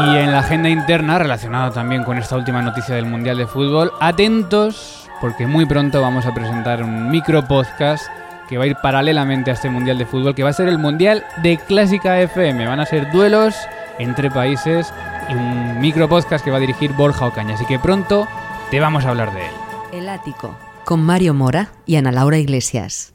Y 0.06 0.18
en 0.18 0.32
la 0.32 0.40
agenda 0.40 0.70
interna, 0.70 1.18
relacionada 1.18 1.72
también 1.72 2.04
con 2.04 2.18
esta 2.18 2.36
última 2.36 2.62
noticia 2.62 2.96
del 2.96 3.06
Mundial 3.06 3.38
de 3.38 3.48
Fútbol, 3.48 3.92
atentos 4.02 5.08
porque 5.20 5.48
muy 5.48 5.66
pronto 5.66 6.02
vamos 6.02 6.26
a 6.26 6.34
presentar 6.34 6.84
un 6.84 7.10
micro 7.10 7.48
podcast 7.48 8.06
que 8.48 8.58
va 8.58 8.64
a 8.64 8.68
ir 8.68 8.76
paralelamente 8.82 9.52
a 9.52 9.54
este 9.54 9.70
Mundial 9.70 9.98
de 9.98 10.06
Fútbol, 10.06 10.36
que 10.36 10.44
va 10.44 10.50
a 10.50 10.54
ser 10.54 10.68
el 10.68 10.78
Mundial 10.78 11.26
de 11.44 11.58
Clásica 11.58 12.20
FM. 12.20 12.66
Van 12.66 12.80
a 12.80 12.86
ser 12.86 13.12
duelos 13.12 13.56
entre 14.00 14.32
países 14.32 14.94
y 15.30 15.34
un 15.34 15.80
micro 15.80 16.08
podcast 16.08 16.44
que 16.44 16.52
va 16.52 16.58
a 16.58 16.62
dirigir 16.62 16.94
Borja 16.94 17.26
Ocaña. 17.26 17.56
Así 17.56 17.66
que 17.66 17.80
pronto 17.80 18.28
te 18.72 18.80
vamos 18.80 19.06
a 19.06 19.10
hablar 19.10 19.34
de 19.34 19.46
él. 19.46 19.52
El 19.94 20.10
Ático, 20.10 20.58
con 20.86 21.04
Mario 21.04 21.34
Mora 21.34 21.70
y 21.86 21.96
Ana 21.96 22.12
Laura 22.12 22.38
Iglesias. 22.38 23.14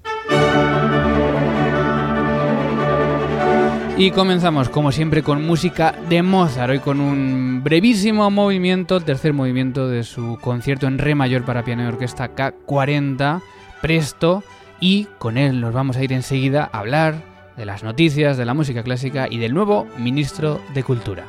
Y 3.96 4.10
comenzamos, 4.10 4.68
como 4.68 4.90
siempre, 4.90 5.22
con 5.22 5.46
música 5.46 5.94
de 6.08 6.22
Mozart, 6.22 6.70
hoy 6.70 6.78
con 6.78 6.98
un 6.98 7.60
brevísimo 7.62 8.30
movimiento, 8.30 8.96
el 8.96 9.04
tercer 9.04 9.34
movimiento 9.34 9.86
de 9.86 10.02
su 10.02 10.38
concierto 10.40 10.86
en 10.86 10.98
Re 10.98 11.14
mayor 11.14 11.44
para 11.44 11.62
piano 11.62 11.84
y 11.84 11.86
orquesta 11.86 12.34
K40, 12.34 13.42
Presto, 13.82 14.42
y 14.82 15.06
con 15.18 15.38
él 15.38 15.60
nos 15.60 15.72
vamos 15.72 15.96
a 15.96 16.02
ir 16.02 16.12
enseguida 16.12 16.68
a 16.72 16.80
hablar 16.80 17.14
de 17.56 17.64
las 17.64 17.84
noticias, 17.84 18.36
de 18.36 18.44
la 18.44 18.52
música 18.52 18.82
clásica 18.82 19.28
y 19.30 19.38
del 19.38 19.54
nuevo 19.54 19.86
ministro 19.96 20.60
de 20.74 20.82
Cultura. 20.82 21.24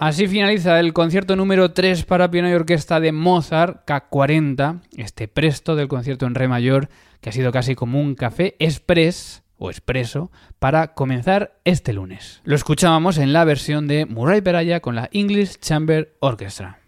Así 0.00 0.26
finaliza 0.28 0.80
el 0.80 0.94
concierto 0.94 1.36
número 1.36 1.72
3 1.72 2.04
para 2.06 2.30
piano 2.30 2.48
y 2.48 2.54
orquesta 2.54 3.00
de 3.00 3.12
Mozart, 3.12 3.86
K40, 3.86 4.80
este 4.96 5.28
presto 5.28 5.76
del 5.76 5.88
concierto 5.88 6.24
en 6.24 6.34
re 6.34 6.48
mayor, 6.48 6.88
que 7.20 7.28
ha 7.28 7.32
sido 7.32 7.52
casi 7.52 7.74
como 7.74 8.00
un 8.00 8.14
café 8.14 8.56
express 8.60 9.42
o 9.58 9.68
expreso 9.68 10.30
para 10.58 10.94
comenzar 10.94 11.60
este 11.64 11.92
lunes. 11.92 12.40
Lo 12.44 12.56
escuchábamos 12.56 13.18
en 13.18 13.34
la 13.34 13.44
versión 13.44 13.88
de 13.88 14.06
Murray 14.06 14.40
Peraya 14.40 14.80
con 14.80 14.94
la 14.94 15.10
English 15.12 15.58
Chamber 15.58 16.16
Orchestra. 16.20 16.78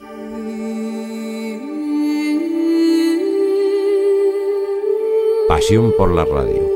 Pasión 5.48 5.92
por 5.98 6.14
la 6.14 6.24
radio. 6.24 6.66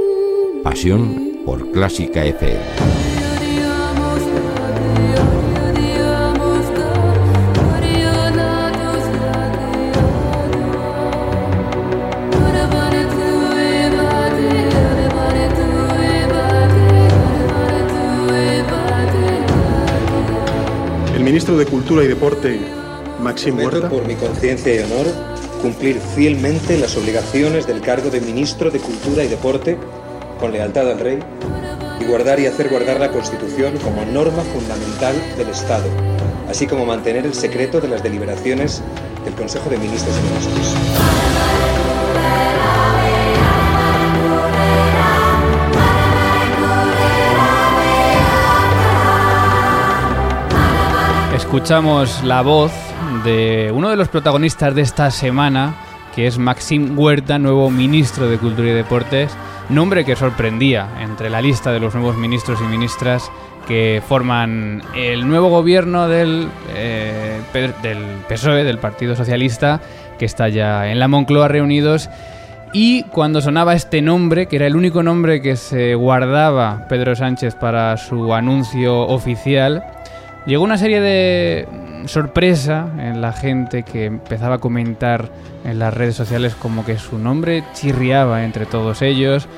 Pasión 0.63 1.39
por 1.47 1.73
Clásica 1.73 2.27
FM. 2.27 3.06
Ministro 21.27 21.57
de 21.57 21.67
Cultura 21.67 22.05
y 22.05 22.07
Deporte, 22.07 22.57
Maxim 23.21 23.59
Huerta. 23.59 23.89
por 23.89 24.07
mi 24.07 24.15
conciencia 24.15 24.77
y 24.77 24.79
honor 24.79 25.07
cumplir 25.61 25.99
fielmente 25.99 26.79
las 26.79 26.97
obligaciones 26.97 27.67
del 27.67 27.81
cargo 27.81 28.11
de 28.11 28.21
ministro 28.21 28.71
de 28.71 28.79
Cultura 28.79 29.25
y 29.25 29.27
Deporte 29.27 29.77
con 30.39 30.53
lealtad 30.53 30.89
al 30.89 31.01
rey 31.01 31.19
y 32.01 32.05
guardar 32.05 32.39
y 32.39 32.47
hacer 32.47 32.69
guardar 32.69 33.01
la 33.01 33.11
Constitución 33.11 33.77
como 33.79 34.05
norma 34.05 34.45
fundamental 34.45 35.17
del 35.37 35.49
Estado, 35.49 35.89
así 36.49 36.69
como 36.69 36.87
mantener 36.87 37.27
el 37.27 37.35
secreto 37.35 37.81
de 37.81 37.89
las 37.89 38.05
deliberaciones 38.05 38.81
del 39.25 39.35
Consejo 39.35 39.69
de 39.69 39.79
Ministros 39.79 40.15
y 40.17 40.23
Ministros. 40.29 41.36
Escuchamos 51.47 52.25
la 52.25 52.43
voz 52.43 52.73
de 53.25 53.71
uno 53.73 53.89
de 53.89 53.97
los 53.97 54.09
protagonistas 54.09 54.75
de 54.75 54.83
esta 54.83 55.13
semana, 55.13 55.77
que 56.13 56.27
es 56.27 56.39
Maxim 56.39 56.99
Huerta, 56.99 57.39
nuevo 57.39 57.71
ministro 57.71 58.29
de 58.29 58.37
Cultura 58.37 58.71
y 58.71 58.73
Deportes, 58.73 59.31
nombre 59.69 60.05
que 60.05 60.17
sorprendía 60.17 60.89
entre 61.01 61.31
la 61.31 61.41
lista 61.41 61.71
de 61.71 61.79
los 61.79 61.95
nuevos 61.95 62.17
ministros 62.17 62.61
y 62.61 62.65
ministras 62.65 63.31
que 63.69 64.03
forman 64.07 64.83
el 64.97 65.29
nuevo 65.29 65.49
gobierno 65.49 66.09
del, 66.09 66.49
eh, 66.75 67.41
PSOE, 68.29 68.65
del 68.65 68.79
Partido 68.79 69.15
Socialista, 69.15 69.81
que 70.19 70.25
está 70.25 70.49
ya 70.49 70.91
en 70.91 70.99
la 70.99 71.07
Moncloa 71.07 71.47
reunidos. 71.47 72.11
Y 72.73 73.05
cuando 73.05 73.41
sonaba 73.41 73.75
este 73.75 74.03
nombre, 74.03 74.47
que 74.47 74.57
era 74.57 74.67
el 74.67 74.75
único 74.75 75.05
nombre 75.05 75.41
que 75.41 75.55
se 75.55 75.95
guardaba 75.95 76.87
Pedro 76.89 77.15
Sánchez 77.15 77.55
para 77.55 77.97
su 77.99 78.35
anuncio 78.35 79.03
oficial, 79.03 79.85
Llegó 80.47 80.63
una 80.63 80.79
serie 80.79 81.01
de 81.01 81.69
sorpresa 82.07 82.89
en 82.99 83.21
la 83.21 83.33
gente 83.33 83.83
que 83.83 84.05
empezaba 84.05 84.57
a 84.57 84.59
comentar 84.59 85.29
en 85.65 85.81
las 85.81 85.93
redes 85.93 86.15
sociales 86.15 86.55
como 86.55 86.85
que 86.85 86.99
su 86.99 87.19
nombre 87.19 87.65
chirriaba 87.75 88.45
entre 88.45 88.65
todos 88.65 89.03
ellos. 89.03 89.49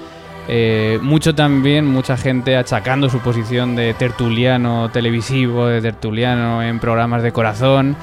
Eh, 0.49 0.99
mucho 1.03 1.35
también, 1.35 1.87
mucha 1.87 2.17
gente 2.17 2.57
achacando 2.57 3.11
su 3.11 3.19
posición 3.19 3.77
de 3.77 3.93
tertuliano 3.93 4.91
televisivo, 4.91 5.67
de 5.67 5.83
tertuliano 5.83 6.63
en 6.63 6.79
programas 6.79 7.23
de 7.23 7.33
corazón. 7.33 7.95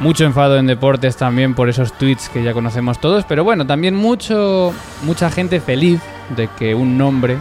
Mucho 0.00 0.24
enfado 0.24 0.58
en 0.58 0.66
deportes 0.66 1.16
también 1.16 1.54
por 1.54 1.68
esos 1.68 1.92
tweets 1.92 2.28
que 2.30 2.42
ya 2.42 2.52
conocemos 2.52 3.00
todos, 3.00 3.24
pero 3.28 3.44
bueno, 3.44 3.64
también 3.64 3.94
mucho, 3.94 4.72
mucha 5.02 5.30
gente 5.30 5.60
feliz 5.60 6.00
de 6.36 6.48
que 6.58 6.74
un 6.74 6.98
nombre 6.98 7.36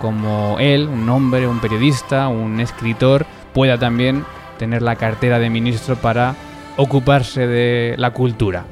como 0.00 0.56
él, 0.58 0.88
un 0.88 1.08
hombre, 1.08 1.46
un 1.46 1.60
periodista, 1.60 2.28
un 2.28 2.58
escritor, 2.58 3.26
pueda 3.52 3.78
también 3.78 4.24
tener 4.58 4.82
la 4.82 4.96
cartera 4.96 5.38
de 5.38 5.50
ministro 5.50 5.96
para 5.96 6.34
ocuparse 6.76 7.46
de 7.46 7.94
la 7.98 8.12
cultura. 8.12 8.64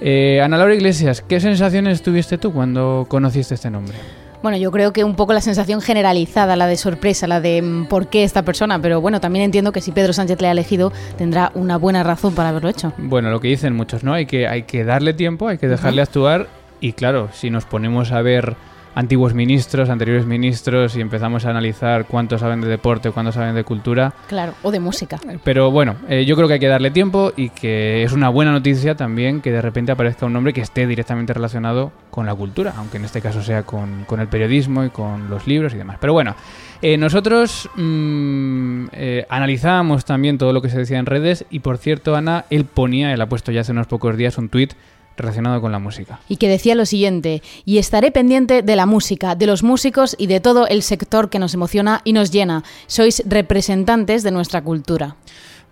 Eh, 0.00 0.40
Ana 0.42 0.58
Laura 0.58 0.74
Iglesias, 0.74 1.22
¿qué 1.26 1.40
sensaciones 1.40 2.02
tuviste 2.02 2.36
tú 2.36 2.52
cuando 2.52 3.06
conociste 3.08 3.54
este 3.54 3.70
nombre? 3.70 3.94
Bueno, 4.42 4.58
yo 4.58 4.70
creo 4.70 4.92
que 4.92 5.04
un 5.04 5.16
poco 5.16 5.32
la 5.32 5.40
sensación 5.40 5.80
generalizada, 5.80 6.54
la 6.54 6.66
de 6.66 6.76
sorpresa, 6.76 7.26
la 7.26 7.40
de 7.40 7.62
mm, 7.62 7.86
por 7.86 8.08
qué 8.08 8.24
esta 8.24 8.42
persona, 8.42 8.78
pero 8.78 9.00
bueno, 9.00 9.18
también 9.18 9.46
entiendo 9.46 9.72
que 9.72 9.80
si 9.80 9.90
Pedro 9.90 10.12
Sánchez 10.12 10.38
le 10.42 10.48
ha 10.48 10.50
elegido, 10.50 10.92
tendrá 11.16 11.50
una 11.54 11.78
buena 11.78 12.02
razón 12.02 12.34
para 12.34 12.50
haberlo 12.50 12.68
hecho. 12.68 12.92
Bueno, 12.98 13.30
lo 13.30 13.40
que 13.40 13.48
dicen 13.48 13.74
muchos, 13.74 14.04
¿no? 14.04 14.12
Hay 14.12 14.26
que, 14.26 14.46
hay 14.46 14.64
que 14.64 14.84
darle 14.84 15.14
tiempo, 15.14 15.48
hay 15.48 15.56
que 15.56 15.68
dejarle 15.68 16.02
actuar 16.02 16.48
y 16.80 16.92
claro, 16.92 17.30
si 17.32 17.48
nos 17.48 17.64
ponemos 17.64 18.12
a 18.12 18.20
ver 18.20 18.56
antiguos 18.94 19.34
ministros, 19.34 19.90
anteriores 19.90 20.26
ministros 20.26 20.96
y 20.96 21.00
empezamos 21.00 21.44
a 21.44 21.50
analizar 21.50 22.06
cuántos 22.06 22.40
saben 22.40 22.60
de 22.60 22.68
deporte, 22.68 23.10
cuántos 23.10 23.34
saben 23.34 23.54
de 23.54 23.64
cultura. 23.64 24.12
Claro, 24.28 24.54
o 24.62 24.70
de 24.70 24.80
música. 24.80 25.18
Pero 25.42 25.70
bueno, 25.70 25.96
eh, 26.08 26.24
yo 26.24 26.36
creo 26.36 26.48
que 26.48 26.54
hay 26.54 26.60
que 26.60 26.68
darle 26.68 26.90
tiempo 26.90 27.32
y 27.36 27.50
que 27.50 28.02
es 28.02 28.12
una 28.12 28.28
buena 28.28 28.52
noticia 28.52 28.94
también 28.94 29.40
que 29.40 29.50
de 29.50 29.60
repente 29.60 29.92
aparezca 29.92 30.26
un 30.26 30.32
nombre 30.32 30.52
que 30.52 30.60
esté 30.60 30.86
directamente 30.86 31.32
relacionado 31.32 31.92
con 32.10 32.26
la 32.26 32.34
cultura, 32.34 32.74
aunque 32.76 32.98
en 32.98 33.04
este 33.04 33.20
caso 33.20 33.42
sea 33.42 33.64
con, 33.64 34.06
el 34.18 34.28
periodismo 34.28 34.84
y 34.84 34.90
con 34.90 35.28
los 35.28 35.46
libros 35.46 35.74
y 35.74 35.78
demás. 35.78 35.98
Pero 36.00 36.12
bueno, 36.12 36.36
eh, 36.80 36.96
nosotros 36.96 37.68
mm, 37.74 38.86
eh, 38.92 39.26
analizábamos 39.28 40.04
también 40.04 40.38
todo 40.38 40.52
lo 40.52 40.62
que 40.62 40.70
se 40.70 40.78
decía 40.78 40.98
en 40.98 41.06
redes 41.06 41.44
y 41.50 41.60
por 41.60 41.78
cierto, 41.78 42.14
Ana, 42.14 42.44
él 42.50 42.64
ponía, 42.64 43.12
él 43.12 43.20
ha 43.20 43.28
puesto 43.28 43.50
ya 43.50 43.62
hace 43.62 43.72
unos 43.72 43.86
pocos 43.86 44.16
días 44.16 44.38
un 44.38 44.48
tuit 44.48 44.74
relacionado 45.16 45.60
con 45.60 45.72
la 45.72 45.78
música. 45.78 46.20
Y 46.28 46.36
que 46.36 46.48
decía 46.48 46.74
lo 46.74 46.86
siguiente, 46.86 47.42
y 47.64 47.78
estaré 47.78 48.10
pendiente 48.10 48.62
de 48.62 48.76
la 48.76 48.86
música, 48.86 49.34
de 49.34 49.46
los 49.46 49.62
músicos 49.62 50.16
y 50.18 50.26
de 50.26 50.40
todo 50.40 50.66
el 50.66 50.82
sector 50.82 51.30
que 51.30 51.38
nos 51.38 51.54
emociona 51.54 52.00
y 52.04 52.12
nos 52.12 52.30
llena. 52.30 52.64
Sois 52.86 53.22
representantes 53.26 54.22
de 54.22 54.30
nuestra 54.30 54.62
cultura. 54.62 55.16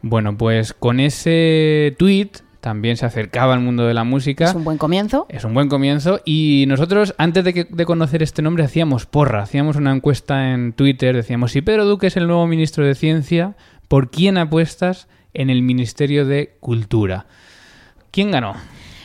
Bueno, 0.02 0.36
pues 0.36 0.72
con 0.72 0.98
ese 0.98 1.94
tweet 1.98 2.30
también 2.60 2.96
se 2.96 3.06
acercaba 3.06 3.54
al 3.54 3.60
mundo 3.60 3.86
de 3.86 3.92
la 3.94 4.04
música. 4.04 4.44
Es 4.44 4.54
un 4.54 4.62
buen 4.62 4.78
comienzo. 4.78 5.26
Es 5.28 5.44
un 5.44 5.52
buen 5.52 5.68
comienzo. 5.68 6.20
Y 6.24 6.64
nosotros, 6.68 7.14
antes 7.18 7.44
de, 7.44 7.66
de, 7.68 7.84
conocer 7.84 8.22
este 8.22 8.40
nombre, 8.40 8.64
hacíamos 8.64 9.04
porra. 9.06 9.42
Hacíamos 9.42 9.76
una 9.76 9.92
encuesta 9.92 10.52
en 10.52 10.72
Twitter. 10.72 11.16
Decíamos, 11.16 11.52
si 11.52 11.60
Pedro 11.60 11.84
Duque 11.84 12.06
es 12.06 12.16
el 12.16 12.28
nuevo 12.28 12.46
ministro 12.46 12.86
de 12.86 12.94
Ciencia, 12.94 13.56
¿por 13.88 14.10
quién 14.10 14.38
apuestas 14.38 15.08
en 15.34 15.50
el 15.50 15.62
Ministerio 15.62 16.24
de 16.24 16.56
Cultura? 16.60 17.26
¿Quién 18.12 18.30
ganó? 18.30 18.54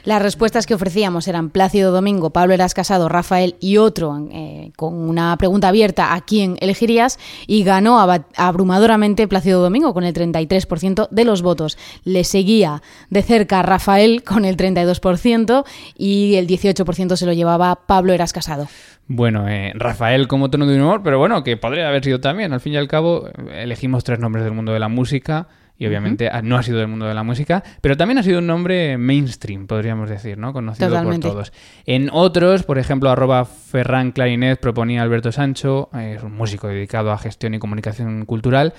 Las 0.08 0.22
respuestas 0.22 0.66
que 0.66 0.74
ofrecíamos 0.74 1.28
eran 1.28 1.50
Plácido 1.50 1.92
Domingo, 1.92 2.30
Pablo 2.30 2.54
Eras 2.54 2.74
Casado, 2.74 3.10
Rafael 3.10 3.56
y 3.60 3.76
otro 3.76 4.18
eh, 4.32 4.72
con 4.78 4.94
una 4.94 5.36
pregunta 5.36 5.68
abierta 5.68 6.14
a 6.14 6.22
quién 6.22 6.56
elegirías 6.62 7.20
y 7.46 7.66
ganó 7.66 8.00
abrumadoramente 8.38 9.28
Plácido 9.28 9.62
Domingo 9.62 9.94
con 9.94 10.06
el 10.06 10.14
33% 10.14 11.10
de 11.12 11.26
los 11.26 11.42
votos. 11.42 11.78
Le 12.06 12.24
seguía 12.24 12.82
de 13.10 13.22
cerca 13.22 13.62
Rafael 13.64 14.24
con 14.24 14.46
el 14.46 14.56
32% 14.56 15.66
y 15.98 16.36
el 16.36 16.48
18% 16.48 17.18
se 17.18 17.26
lo 17.26 17.34
llevaba 17.34 17.76
Pablo 17.76 18.14
Eras 18.14 18.32
Casado. 18.32 18.70
Bueno, 19.10 19.50
eh, 19.50 19.74
Rafael 19.76 20.30
como 20.30 20.50
tono 20.50 20.68
de 20.68 20.82
humor, 20.82 21.02
pero 21.04 21.20
bueno, 21.20 21.44
que 21.44 21.58
podría 21.58 21.90
haber 21.90 22.06
sido 22.06 22.22
también. 22.22 22.54
Al 22.54 22.62
fin 22.62 22.72
y 22.72 22.78
al 22.78 22.88
cabo, 22.88 23.28
elegimos 23.52 24.06
tres 24.06 24.20
nombres 24.20 24.46
del 24.46 24.54
mundo 24.54 24.72
de 24.72 24.80
la 24.80 24.88
música 24.88 25.50
y 25.78 25.86
obviamente 25.86 26.30
no 26.44 26.58
ha 26.58 26.64
sido 26.64 26.80
del 26.80 26.88
mundo 26.88 27.06
de 27.06 27.14
la 27.14 27.24
música, 27.24 27.64
pero 27.82 27.96
también 27.96 28.18
ha 28.18 28.24
sido 28.24 28.40
un 28.40 28.48
nombre 28.48 28.98
mainstream, 28.98 29.68
podríamos 29.68 30.10
decir, 30.10 30.38
¿no? 30.38 30.54
Conocido 30.54 31.04
por 31.04 31.20
todos. 31.20 31.54
En 31.86 32.10
otros, 32.12 32.64
por 32.64 32.80
ejemplo, 32.80 33.10
arroba 33.10 33.46
Ferran 33.46 34.12
Clarinet 34.12 34.60
proponía 34.60 35.02
Alberto 35.02 35.32
Sancho, 35.32 35.90
es 35.94 36.24
un 36.24 36.34
músico 36.34 36.68
dedicado 36.68 37.12
a 37.12 37.18
gestión 37.18 37.54
y 37.54 37.60
comunicación 37.60 38.26
cultural, 38.26 38.74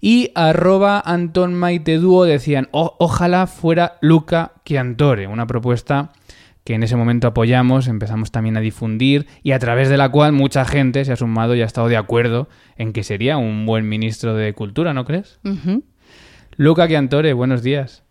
y 0.00 0.32
arroba 0.34 1.00
Anton 1.04 1.54
Maite 1.54 1.98
Duo 1.98 2.24
decían, 2.24 2.68
ojalá 2.72 3.46
fuera 3.46 3.98
Luca 4.00 4.52
Chiantore, 4.64 5.28
una 5.28 5.46
propuesta 5.46 6.12
que 6.64 6.74
en 6.74 6.82
ese 6.82 6.96
momento 6.96 7.28
apoyamos, 7.28 7.88
empezamos 7.88 8.30
también 8.30 8.56
a 8.56 8.60
difundir 8.60 9.26
y 9.42 9.52
a 9.52 9.58
través 9.58 9.88
de 9.88 9.96
la 9.96 10.08
cual 10.10 10.32
mucha 10.32 10.64
gente 10.64 11.04
se 11.04 11.12
ha 11.12 11.16
sumado 11.16 11.54
y 11.54 11.62
ha 11.62 11.64
estado 11.64 11.88
de 11.88 11.96
acuerdo 11.96 12.48
en 12.76 12.92
que 12.92 13.02
sería 13.02 13.36
un 13.36 13.66
buen 13.66 13.88
ministro 13.88 14.34
de 14.34 14.52
Cultura, 14.52 14.94
¿no 14.94 15.04
crees? 15.04 15.40
Luca 16.56 16.86
Chiantore, 16.86 17.32
buenos 17.32 17.62
días. 17.62 18.04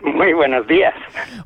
Muy 0.00 0.32
buenos 0.32 0.66
días. 0.66 0.94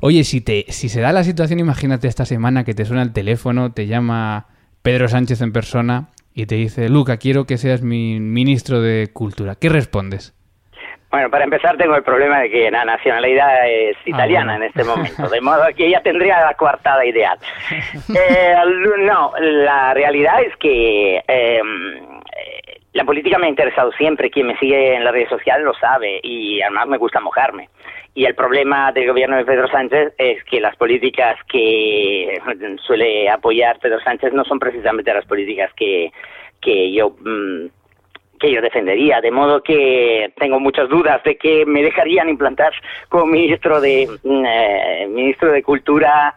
Oye, 0.01 0.23
si 0.23 0.41
te, 0.41 0.65
si 0.69 0.89
se 0.89 1.01
da 1.01 1.11
la 1.11 1.23
situación, 1.23 1.59
imagínate 1.59 2.07
esta 2.07 2.25
semana 2.25 2.63
que 2.63 2.73
te 2.73 2.85
suena 2.85 3.01
el 3.01 3.13
teléfono, 3.13 3.71
te 3.71 3.87
llama 3.87 4.47
Pedro 4.81 5.07
Sánchez 5.07 5.41
en 5.41 5.51
persona 5.53 6.09
y 6.33 6.45
te 6.45 6.55
dice, 6.55 6.89
Luca, 6.89 7.17
quiero 7.17 7.45
que 7.45 7.57
seas 7.57 7.81
mi 7.81 8.19
ministro 8.19 8.81
de 8.81 9.09
Cultura. 9.11 9.55
¿Qué 9.55 9.69
respondes? 9.69 10.33
Bueno, 11.09 11.29
para 11.29 11.45
empezar 11.45 11.77
tengo 11.77 11.95
el 11.95 12.03
problema 12.03 12.41
de 12.41 12.49
que 12.49 12.69
la 12.69 12.83
nacionalidad 12.83 13.69
es 13.69 13.95
ah, 13.95 14.01
italiana 14.09 14.57
en 14.57 14.63
este 14.63 14.83
momento, 14.83 15.29
de 15.31 15.39
modo 15.39 15.63
que 15.75 15.87
ella 15.87 16.01
tendría 16.03 16.41
la 16.41 16.53
coartada 16.55 17.05
ideal. 17.05 17.39
Eh, 18.15 18.55
no, 18.99 19.31
la 19.39 19.93
realidad 19.93 20.41
es 20.41 20.55
que 20.57 21.23
em, 21.27 22.14
la 22.95 23.03
política 23.03 23.37
me 23.37 23.47
ha 23.47 23.49
interesado 23.49 23.91
siempre, 23.91 24.29
quien 24.29 24.47
me 24.47 24.57
sigue 24.57 24.95
en 24.95 25.03
las 25.03 25.11
redes 25.11 25.27
sociales 25.27 25.65
lo 25.65 25.73
sabe 25.73 26.21
y 26.23 26.61
además 26.61 26.87
me 26.87 26.97
gusta 26.97 27.19
mojarme. 27.19 27.67
Y 28.13 28.23
el 28.23 28.35
problema 28.35 28.93
del 28.93 29.09
gobierno 29.09 29.35
de 29.35 29.43
Pedro 29.43 29.67
Sánchez 29.67 30.13
es 30.17 30.41
que 30.45 30.61
las 30.61 30.77
políticas 30.77 31.35
que 31.49 32.41
suele 32.87 33.29
apoyar 33.29 33.79
Pedro 33.79 33.99
Sánchez 33.99 34.31
no 34.31 34.45
son 34.45 34.59
precisamente 34.59 35.13
las 35.13 35.25
políticas 35.25 35.73
que, 35.75 36.13
que 36.61 36.93
yo 36.93 37.09
mm, 37.09 37.65
que 38.39 38.51
yo 38.51 38.61
defendería, 38.61 39.19
de 39.19 39.31
modo 39.31 39.61
que 39.61 40.31
tengo 40.37 40.61
muchas 40.61 40.87
dudas 40.87 41.21
de 41.23 41.35
que 41.37 41.65
me 41.65 41.83
dejarían 41.83 42.29
implantar 42.29 42.71
como 43.09 43.25
ministro 43.25 43.81
de 43.81 44.07
mm, 44.23 44.45
eh, 44.45 45.07
ministro 45.09 45.51
de 45.51 45.63
Cultura 45.63 46.33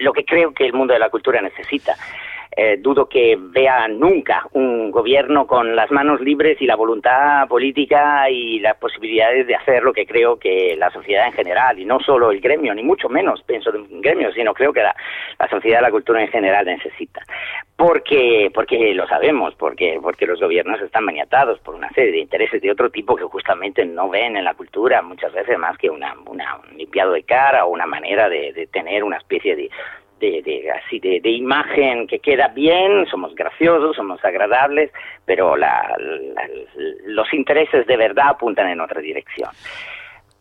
lo 0.00 0.12
que 0.12 0.26
creo 0.26 0.52
que 0.52 0.66
el 0.66 0.74
mundo 0.74 0.92
de 0.92 1.00
la 1.00 1.08
cultura 1.08 1.40
necesita. 1.40 1.94
Eh, 2.58 2.78
dudo 2.78 3.06
que 3.06 3.36
vea 3.38 3.86
nunca 3.86 4.46
un 4.54 4.90
gobierno 4.90 5.46
con 5.46 5.76
las 5.76 5.90
manos 5.90 6.22
libres 6.22 6.56
y 6.62 6.64
la 6.64 6.74
voluntad 6.74 7.46
política 7.48 8.30
y 8.30 8.60
las 8.60 8.78
posibilidades 8.78 9.46
de 9.46 9.54
hacer 9.54 9.82
lo 9.82 9.92
que 9.92 10.06
creo 10.06 10.38
que 10.38 10.74
la 10.78 10.90
sociedad 10.90 11.26
en 11.26 11.34
general, 11.34 11.78
y 11.78 11.84
no 11.84 12.00
solo 12.00 12.30
el 12.30 12.40
gremio, 12.40 12.74
ni 12.74 12.82
mucho 12.82 13.10
menos 13.10 13.42
pienso 13.42 13.74
en 13.74 14.00
gremio, 14.00 14.32
sino 14.32 14.54
creo 14.54 14.72
que 14.72 14.82
la, 14.82 14.96
la 15.38 15.48
sociedad, 15.48 15.82
la 15.82 15.90
cultura 15.90 16.22
en 16.22 16.28
general 16.28 16.64
necesita. 16.64 17.20
Porque, 17.76 18.50
porque 18.54 18.94
lo 18.94 19.06
sabemos, 19.06 19.54
porque, 19.56 19.98
porque 20.00 20.24
los 20.24 20.40
gobiernos 20.40 20.80
están 20.80 21.04
maniatados 21.04 21.58
por 21.58 21.74
una 21.74 21.90
serie 21.90 22.12
de 22.12 22.20
intereses 22.20 22.62
de 22.62 22.70
otro 22.70 22.88
tipo 22.88 23.16
que 23.16 23.24
justamente 23.24 23.84
no 23.84 24.08
ven 24.08 24.34
en 24.34 24.44
la 24.44 24.54
cultura 24.54 25.02
muchas 25.02 25.30
veces 25.34 25.58
más 25.58 25.76
que 25.76 25.90
una, 25.90 26.14
una 26.24 26.56
un 26.56 26.78
limpiado 26.78 27.12
de 27.12 27.22
cara 27.22 27.66
o 27.66 27.68
una 27.68 27.84
manera 27.84 28.30
de, 28.30 28.54
de 28.54 28.66
tener 28.66 29.04
una 29.04 29.18
especie 29.18 29.54
de, 29.56 29.68
de, 30.20 30.70
así 30.70 30.98
de, 30.98 31.30
imagen 31.30 32.06
que 32.06 32.18
queda 32.18 32.48
bien, 32.48 33.06
somos 33.06 33.34
graciosos, 33.34 33.96
somos 33.96 34.24
agradables, 34.24 34.90
pero 35.24 35.54
los 35.56 37.34
intereses 37.34 37.86
de 37.86 37.96
verdad 37.96 38.28
apuntan 38.30 38.68
en 38.68 38.80
otra 38.80 39.00
dirección. 39.00 39.50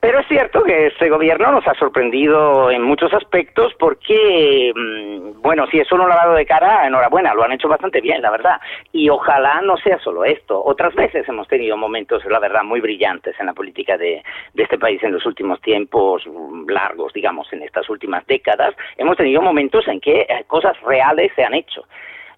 Pero 0.05 0.19
es 0.19 0.27
cierto 0.27 0.61
que 0.61 0.85
este 0.85 1.09
gobierno 1.09 1.51
nos 1.51 1.67
ha 1.67 1.73
sorprendido 1.73 2.69
en 2.69 2.83
muchos 2.83 3.11
aspectos 3.11 3.73
porque, 3.79 4.71
mm, 4.75 5.41
bueno, 5.41 5.65
si 5.71 5.79
es 5.79 5.87
solo 5.87 6.03
un 6.03 6.09
lavado 6.09 6.35
de 6.35 6.45
cara, 6.45 6.85
enhorabuena, 6.85 7.33
lo 7.33 7.43
han 7.43 7.53
hecho 7.53 7.67
bastante 7.67 8.01
bien, 8.01 8.21
la 8.21 8.29
verdad. 8.29 8.61
Y 8.91 9.09
ojalá 9.09 9.61
no 9.63 9.77
sea 9.77 9.97
solo 9.97 10.23
esto. 10.23 10.63
Otras 10.63 10.93
veces 10.93 11.27
hemos 11.27 11.47
tenido 11.47 11.75
momentos, 11.75 12.23
la 12.25 12.37
verdad, 12.37 12.63
muy 12.63 12.81
brillantes 12.81 13.33
en 13.39 13.47
la 13.47 13.53
política 13.53 13.97
de, 13.97 14.21
de 14.53 14.63
este 14.63 14.77
país 14.77 15.01
en 15.01 15.11
los 15.11 15.25
últimos 15.25 15.59
tiempos 15.61 16.21
mm, 16.27 16.69
largos, 16.69 17.11
digamos, 17.11 17.51
en 17.51 17.63
estas 17.63 17.89
últimas 17.89 18.23
décadas. 18.27 18.75
Hemos 18.97 19.17
tenido 19.17 19.41
momentos 19.41 19.87
en 19.87 19.99
que 19.99 20.21
eh, 20.21 20.43
cosas 20.45 20.79
reales 20.81 21.31
se 21.35 21.43
han 21.43 21.55
hecho. 21.55 21.83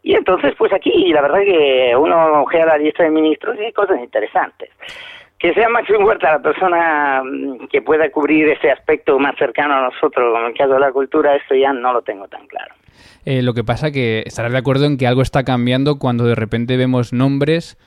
Y 0.03 0.15
entonces, 0.15 0.55
pues 0.57 0.71
aquí, 0.71 1.11
la 1.11 1.21
verdad 1.21 1.41
que 1.41 1.93
uno 1.97 2.43
ojea 2.43 2.65
la 2.65 2.77
lista 2.77 3.03
de 3.03 3.09
ministros 3.09 3.57
y 3.59 3.73
cosas 3.73 3.99
interesantes 3.99 4.69
que 5.39 5.53
sea 5.53 5.69
Máximo 5.69 6.05
Huerta 6.05 6.31
la 6.31 6.41
persona 6.41 7.21
mm, 7.23 7.67
que 7.67 7.81
pueda 7.81 8.09
cubrir 8.09 8.49
ese 8.49 8.71
aspecto 8.71 9.19
más 9.19 9.35
cercano 9.37 9.75
a 9.75 9.81
nosotros, 9.81 10.33
como 10.33 10.47
el 10.47 10.53
caso 10.53 10.73
de 10.73 10.79
la 10.79 10.91
cultura, 10.91 11.35
esto 11.35 11.55
ya 11.55 11.73
no 11.73 11.93
lo 11.93 12.01
tengo 12.01 12.27
tan 12.27 12.47
claro. 12.47 12.73
Eh, 13.25 13.41
lo 13.41 13.53
que 13.53 13.63
pasa 13.63 13.91
que 13.91 14.23
estarás 14.25 14.51
de 14.51 14.57
acuerdo 14.57 14.85
en 14.85 14.97
que 14.97 15.05
algo 15.05 15.21
está 15.21 15.43
cambiando 15.43 15.99
cuando 15.99 16.25
de 16.25 16.35
repente 16.35 16.77
vemos 16.77 17.13
nombres 17.13 17.77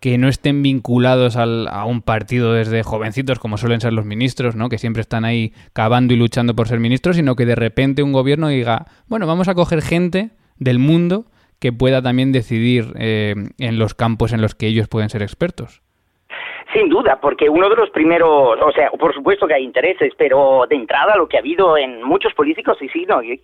que 0.00 0.18
no 0.18 0.28
estén 0.28 0.62
vinculados 0.62 1.36
a 1.36 1.84
un 1.86 2.02
partido 2.02 2.52
desde 2.52 2.82
jovencitos, 2.82 3.38
como 3.38 3.56
suelen 3.56 3.80
ser 3.80 3.94
los 3.94 4.04
ministros, 4.04 4.54
¿no? 4.54 4.68
que 4.68 4.76
siempre 4.76 5.00
están 5.00 5.24
ahí 5.24 5.54
cavando 5.72 6.12
y 6.12 6.18
luchando 6.18 6.54
por 6.54 6.68
ser 6.68 6.78
ministros, 6.78 7.16
sino 7.16 7.36
que 7.36 7.46
de 7.46 7.54
repente 7.54 8.02
un 8.02 8.12
gobierno 8.12 8.48
diga, 8.48 8.84
bueno, 9.06 9.26
vamos 9.26 9.48
a 9.48 9.54
coger 9.54 9.80
gente 9.80 10.32
del 10.58 10.78
mundo 10.78 11.24
que 11.58 11.72
pueda 11.72 12.02
también 12.02 12.32
decidir 12.32 12.92
eh, 12.98 13.34
en 13.56 13.78
los 13.78 13.94
campos 13.94 14.34
en 14.34 14.42
los 14.42 14.54
que 14.54 14.66
ellos 14.66 14.88
pueden 14.88 15.08
ser 15.08 15.22
expertos. 15.22 15.83
Sin 16.74 16.88
duda, 16.88 17.20
porque 17.20 17.48
uno 17.48 17.68
de 17.68 17.76
los 17.76 17.88
primeros, 17.90 18.60
o 18.60 18.72
sea, 18.72 18.90
por 18.90 19.14
supuesto 19.14 19.46
que 19.46 19.54
hay 19.54 19.62
intereses, 19.62 20.12
pero 20.18 20.66
de 20.68 20.74
entrada 20.74 21.14
lo 21.16 21.28
que 21.28 21.36
ha 21.36 21.40
habido 21.40 21.76
en 21.76 22.02
muchos 22.02 22.34
políticos 22.34 22.76
es 22.80 22.90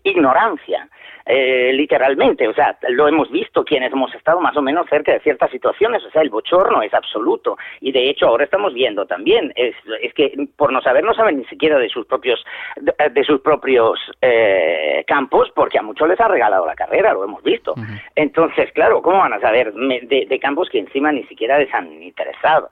ignorancia. 0.03 0.89
Eh, 1.33 1.73
literalmente, 1.73 2.49
o 2.49 2.53
sea, 2.53 2.77
lo 2.89 3.07
hemos 3.07 3.31
visto 3.31 3.65
quienes 3.65 3.93
hemos 3.93 4.13
estado 4.17 4.41
más 4.41 4.57
o 4.57 4.63
menos 4.63 4.89
cerca 4.91 5.13
de 5.13 5.21
ciertas 5.21 5.49
situaciones, 5.53 6.05
o 6.05 6.11
sea, 6.11 6.23
el 6.23 6.29
bochorno 6.29 6.83
es 6.83 6.93
absoluto 6.93 7.57
y 7.81 7.93
de 7.93 8.11
hecho 8.11 8.27
ahora 8.27 8.43
estamos 8.43 8.75
viendo 8.75 9.07
también 9.07 9.53
es, 9.55 9.77
es 10.03 10.13
que 10.15 10.33
por 10.57 10.73
no 10.73 10.83
saber 10.83 11.05
no 11.05 11.15
saben 11.15 11.39
ni 11.39 11.45
siquiera 11.45 11.79
de 11.79 11.89
sus 11.89 12.05
propios 12.05 12.45
de, 12.77 13.23
sus 13.23 13.41
propios 13.43 14.01
eh, 14.21 15.05
campos 15.07 15.53
porque 15.55 15.79
a 15.79 15.83
muchos 15.83 16.09
les 16.09 16.21
ha 16.21 16.27
regalado 16.27 16.67
la 16.67 16.75
carrera, 16.75 17.13
lo 17.13 17.23
hemos 17.23 17.45
visto. 17.45 17.75
Entonces, 18.17 18.73
claro, 18.73 19.01
¿cómo 19.01 19.19
van 19.19 19.35
a 19.35 19.41
saber 19.41 19.73
de, 19.73 20.27
de 20.29 20.39
campos 20.41 20.69
que 20.69 20.81
encima 20.81 21.13
ni 21.13 21.23
siquiera 21.27 21.61
les 21.61 21.73
han 21.73 22.03
interesado? 22.03 22.71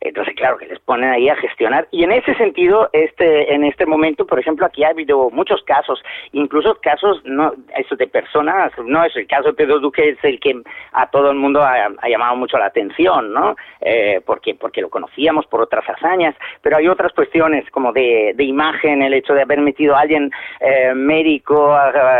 Entonces, 0.00 0.34
claro, 0.34 0.56
que 0.56 0.66
les 0.66 0.78
ponen 0.80 1.10
ahí 1.10 1.28
a 1.28 1.36
gestionar. 1.36 1.86
Y 1.90 2.04
en 2.04 2.12
ese 2.12 2.34
sentido, 2.36 2.88
este, 2.92 3.54
en 3.54 3.64
este 3.64 3.84
momento, 3.84 4.26
por 4.26 4.38
ejemplo, 4.38 4.64
aquí 4.64 4.82
ha 4.82 4.88
habido 4.88 5.28
muchos 5.30 5.62
casos, 5.64 6.02
incluso 6.32 6.74
casos 6.80 7.20
no, 7.24 7.52
eso 7.76 7.96
de 8.00 8.08
personas, 8.08 8.72
no 8.84 9.04
es 9.04 9.14
el 9.14 9.26
caso 9.26 9.48
de 9.48 9.54
Pedro 9.54 9.78
Duque, 9.78 10.08
es 10.08 10.24
el 10.24 10.40
que 10.40 10.62
a 10.92 11.10
todo 11.10 11.30
el 11.30 11.36
mundo 11.36 11.62
ha, 11.62 11.90
llamado 12.08 12.34
mucho 12.34 12.56
la 12.58 12.66
atención, 12.66 13.32
¿no? 13.32 13.54
Eh, 13.80 14.22
porque, 14.24 14.54
porque 14.54 14.80
lo 14.80 14.88
conocíamos 14.88 15.46
por 15.46 15.60
otras 15.60 15.84
hazañas, 15.88 16.34
pero 16.62 16.78
hay 16.78 16.88
otras 16.88 17.12
cuestiones 17.12 17.68
como 17.70 17.92
de, 17.92 18.32
de 18.34 18.44
imagen, 18.44 19.02
el 19.02 19.12
hecho 19.12 19.34
de 19.34 19.42
haber 19.42 19.60
metido 19.60 19.94
a 19.94 20.00
alguien 20.00 20.30
eh, 20.60 20.94
médico, 20.94 21.76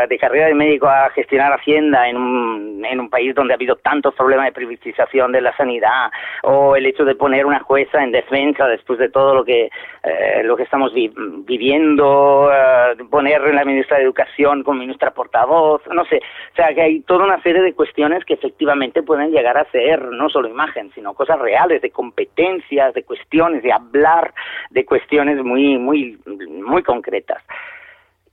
de 0.09 0.19
carrera 0.19 0.47
de 0.47 0.55
médico 0.55 0.87
a 0.87 1.09
gestionar 1.11 1.53
Hacienda 1.53 2.09
en 2.09 2.17
un, 2.19 2.85
en 2.85 3.01
un 3.01 3.09
país 3.09 3.35
donde 3.35 3.55
ha 3.55 3.57
habido 3.57 3.77
tantos 3.77 4.15
problemas 4.15 4.47
de 4.47 4.53
privatización 4.53 5.33
de 5.33 5.41
la 5.41 5.57
sanidad, 5.57 6.11
o 6.43 6.77
el 6.77 6.85
hecho 6.85 7.05
de 7.05 7.15
poner 7.15 7.47
una 7.47 7.61
jueza 7.61 8.05
en 8.05 8.13
defensa 8.13 8.67
después 8.67 8.99
de 8.99 9.09
todo 9.09 9.35
lo 9.35 9.45
que 9.45 9.71
eh, 10.03 10.43
lo 10.45 10.57
que 10.57 10.63
estamos 10.63 10.95
viviendo, 10.95 12.51
eh, 12.51 12.97
poner 13.11 13.43
en 13.43 13.57
la 13.57 13.67
ministra 13.67 13.99
de 13.99 14.05
Educación 14.05 14.63
como 14.63 14.81
ministra 14.81 15.11
portavoz, 15.11 15.70
no 15.93 16.05
sé, 16.07 16.17
o 16.53 16.57
sea 16.57 16.75
que 16.75 16.83
hay 16.83 17.01
toda 17.01 17.25
una 17.25 17.43
serie 17.43 17.63
de 17.63 17.75
cuestiones 17.75 18.25
que 18.25 18.35
efectivamente 18.35 19.03
pueden 19.03 19.31
llegar 19.31 19.57
a 19.59 19.71
ser 19.71 20.03
no 20.03 20.29
solo 20.29 20.49
imagen, 20.49 20.91
sino 20.95 21.15
cosas 21.15 21.39
reales, 21.39 21.83
de 21.83 21.91
competencias, 21.91 22.95
de 22.95 23.05
cuestiones, 23.05 23.63
de 23.63 23.73
hablar 23.73 24.33
de 24.71 24.85
cuestiones 24.85 25.43
muy, 25.43 25.79
muy, 25.79 26.19
muy 26.27 26.83
concretas. 26.83 27.43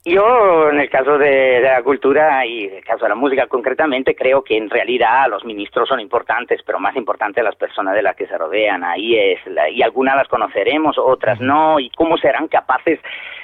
Yo, 0.05 0.69
en 0.69 0.79
el 0.79 0.89
caso 0.89 1.17
de, 1.17 1.59
la 1.59 1.83
cultura 1.83 2.45
y 2.45 2.65
en 2.65 2.75
el 2.75 2.83
caso 2.83 3.03
de 3.03 3.09
la 3.09 3.15
música 3.15 3.47
concretamente, 3.47 4.15
creo 4.15 4.41
que 4.41 4.55
en 4.55 4.69
realidad 4.69 5.27
los 5.29 5.43
ministros 5.43 5.89
son 5.89 5.99
importantes, 5.99 6.61
pero 6.65 6.79
más 6.79 6.95
importante 6.95 7.43
las 7.43 7.55
personas 7.55 7.93
de 7.93 8.01
las 8.01 8.15
que 8.15 8.25
se 8.25 8.37
rodean. 8.37 8.85
Ahí 8.85 9.17
es, 9.17 9.39
y 9.73 9.81
algunas 9.81 10.15
las 10.15 10.29
conoceremos, 10.29 10.97
otras 10.97 11.41
no, 11.41 11.79
y 11.79 11.89
cómo 11.89 12.17
serán 12.17 12.47
capaces 12.47 12.99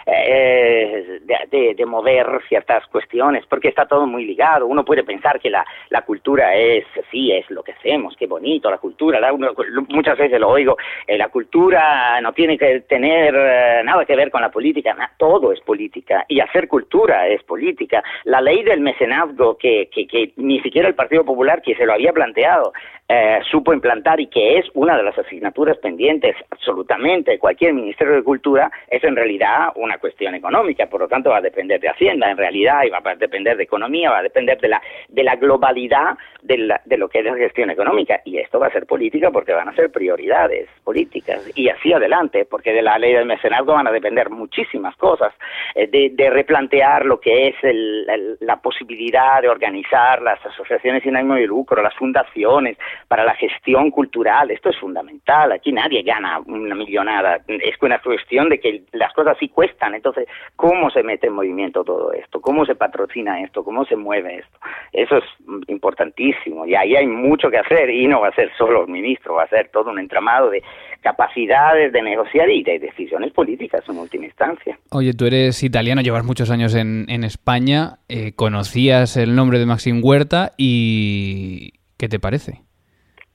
eh, 0.05 1.19
de, 1.49 1.85
mover 1.85 2.41
ciertas 2.47 2.87
cuestiones, 2.87 3.45
porque 3.47 3.67
está 3.67 3.85
todo 3.85 4.07
muy 4.07 4.25
ligado. 4.25 4.65
Uno 4.65 4.85
puede 4.85 5.03
pensar 5.03 5.39
que 5.39 5.49
la, 5.49 5.65
la 5.89 6.01
cultura 6.03 6.55
es, 6.55 6.85
sí, 7.11 7.31
es 7.31 7.49
lo 7.51 7.61
que 7.61 7.73
hacemos, 7.73 8.15
qué 8.17 8.25
bonito 8.25 8.71
la 8.71 8.77
cultura. 8.77 9.19
muchas 9.89 10.17
veces 10.17 10.39
lo 10.39 10.49
oigo, 10.49 10.77
eh, 11.05 11.17
la 11.17 11.27
cultura 11.27 12.19
no 12.21 12.31
tiene 12.31 12.57
que 12.57 12.81
tener 12.81 13.35
eh, 13.37 13.81
nada 13.83 14.05
que 14.05 14.15
ver 14.15 14.31
con 14.31 14.41
la 14.41 14.49
política, 14.49 14.95
todo 15.17 15.51
es 15.51 15.59
política. 15.61 16.25
Y 16.29 16.39
hacer 16.43 16.67
cultura 16.67 17.27
es 17.27 17.43
política. 17.43 18.03
La 18.25 18.41
ley 18.41 18.63
del 18.63 18.81
mecenazgo, 18.81 19.57
que, 19.57 19.89
que, 19.91 20.07
que 20.07 20.33
ni 20.37 20.59
siquiera 20.61 20.87
el 20.87 20.95
Partido 20.95 21.23
Popular, 21.25 21.61
que 21.61 21.75
se 21.75 21.85
lo 21.85 21.93
había 21.93 22.13
planteado, 22.13 22.73
eh, 23.09 23.39
supo 23.51 23.73
implantar 23.73 24.19
y 24.21 24.27
que 24.27 24.57
es 24.57 24.65
una 24.73 24.95
de 24.95 25.03
las 25.03 25.17
asignaturas 25.17 25.77
pendientes 25.77 26.35
absolutamente 26.49 27.31
de 27.31 27.39
cualquier 27.39 27.73
Ministerio 27.73 28.15
de 28.15 28.23
Cultura, 28.23 28.71
es 28.89 29.03
en 29.03 29.15
realidad 29.15 29.69
una 29.75 29.97
cuestión 29.97 30.33
económica, 30.35 30.87
por 30.87 31.01
lo 31.01 31.07
tanto 31.07 31.29
va 31.29 31.37
a 31.37 31.41
depender 31.41 31.81
de 31.81 31.89
Hacienda 31.89 32.31
en 32.31 32.37
realidad 32.37 32.83
y 32.85 32.89
va 32.89 33.01
a 33.03 33.15
depender 33.15 33.57
de 33.57 33.63
economía, 33.63 34.09
va 34.09 34.19
a 34.19 34.23
depender 34.23 34.59
de 34.59 34.69
la, 34.69 34.81
de 35.09 35.23
la 35.23 35.35
globalidad 35.35 36.17
de, 36.41 36.73
de 36.85 36.97
lo 36.97 37.09
que 37.09 37.19
es 37.19 37.25
la 37.25 37.35
gestión 37.35 37.69
económica. 37.69 38.21
Y 38.23 38.37
esto 38.37 38.59
va 38.59 38.67
a 38.67 38.71
ser 38.71 38.85
política 38.85 39.31
porque 39.31 39.53
van 39.53 39.67
a 39.67 39.75
ser 39.75 39.91
prioridades 39.91 40.69
políticas. 40.83 41.51
Y 41.55 41.69
así 41.69 41.91
adelante, 41.91 42.45
porque 42.45 42.71
de 42.71 42.81
la 42.81 42.97
ley 42.97 43.13
del 43.13 43.25
mecenazgo 43.25 43.73
van 43.73 43.87
a 43.87 43.91
depender 43.91 44.29
muchísimas 44.29 44.95
cosas, 44.95 45.33
eh, 45.75 45.87
de, 45.87 46.29
replantear 46.33 47.05
lo 47.05 47.19
que 47.19 47.47
es 47.47 47.55
el, 47.63 48.37
la 48.41 48.57
posibilidad 48.57 49.41
de 49.41 49.49
organizar 49.49 50.21
las 50.21 50.43
asociaciones 50.45 51.03
sin 51.03 51.15
ánimo 51.15 51.35
de 51.35 51.47
lucro, 51.47 51.81
las 51.81 51.95
fundaciones, 51.95 52.77
para 53.07 53.23
la 53.23 53.35
gestión 53.35 53.91
cultural. 53.91 54.51
Esto 54.51 54.69
es 54.69 54.77
fundamental. 54.77 55.51
Aquí 55.51 55.71
nadie 55.71 56.01
gana 56.03 56.39
una 56.39 56.75
millonada. 56.75 57.39
Es 57.47 57.75
una 57.81 57.99
cuestión 57.99 58.49
de 58.49 58.59
que 58.59 58.83
las 58.91 59.13
cosas 59.13 59.37
sí 59.39 59.49
cuestan. 59.49 59.95
Entonces, 59.95 60.27
¿cómo 60.55 60.89
se 60.89 61.03
mete 61.03 61.27
en 61.27 61.33
movimiento 61.33 61.83
todo 61.83 62.11
esto? 62.13 62.41
¿Cómo 62.41 62.65
se 62.65 62.75
patrocina 62.75 63.41
esto? 63.41 63.63
¿Cómo 63.63 63.85
se 63.85 63.95
mueve 63.95 64.39
esto? 64.39 64.59
Eso 64.91 65.17
es 65.17 65.23
importantísimo. 65.67 66.65
Y 66.65 66.75
ahí 66.75 66.95
hay 66.95 67.07
mucho 67.07 67.49
que 67.49 67.57
hacer. 67.57 67.89
Y 67.89 68.07
no 68.07 68.21
va 68.21 68.29
a 68.29 68.35
ser 68.35 68.51
solo 68.57 68.83
el 68.83 68.91
ministro, 68.91 69.35
va 69.35 69.43
a 69.43 69.47
ser 69.47 69.69
todo 69.69 69.91
un 69.91 69.99
entramado 69.99 70.49
de 70.49 70.63
capacidades 71.01 71.91
de 71.91 72.01
negociar 72.01 72.49
y 72.49 72.63
de 72.63 72.79
decisiones 72.79 73.31
políticas 73.33 73.83
en 73.87 73.97
última 73.97 74.25
instancia. 74.25 74.79
Oye, 74.91 75.13
tú 75.13 75.25
eres 75.25 75.61
italiano, 75.61 76.01
llevas 76.01 76.22
muchos 76.23 76.49
años 76.49 76.75
en, 76.75 77.05
en 77.09 77.23
España, 77.23 77.99
eh, 78.09 78.33
conocías 78.35 79.17
el 79.17 79.35
nombre 79.35 79.59
de 79.59 79.65
Maxim 79.65 80.01
Huerta 80.03 80.53
y 80.57 81.73
¿qué 81.97 82.09
te 82.09 82.19
parece? 82.19 82.61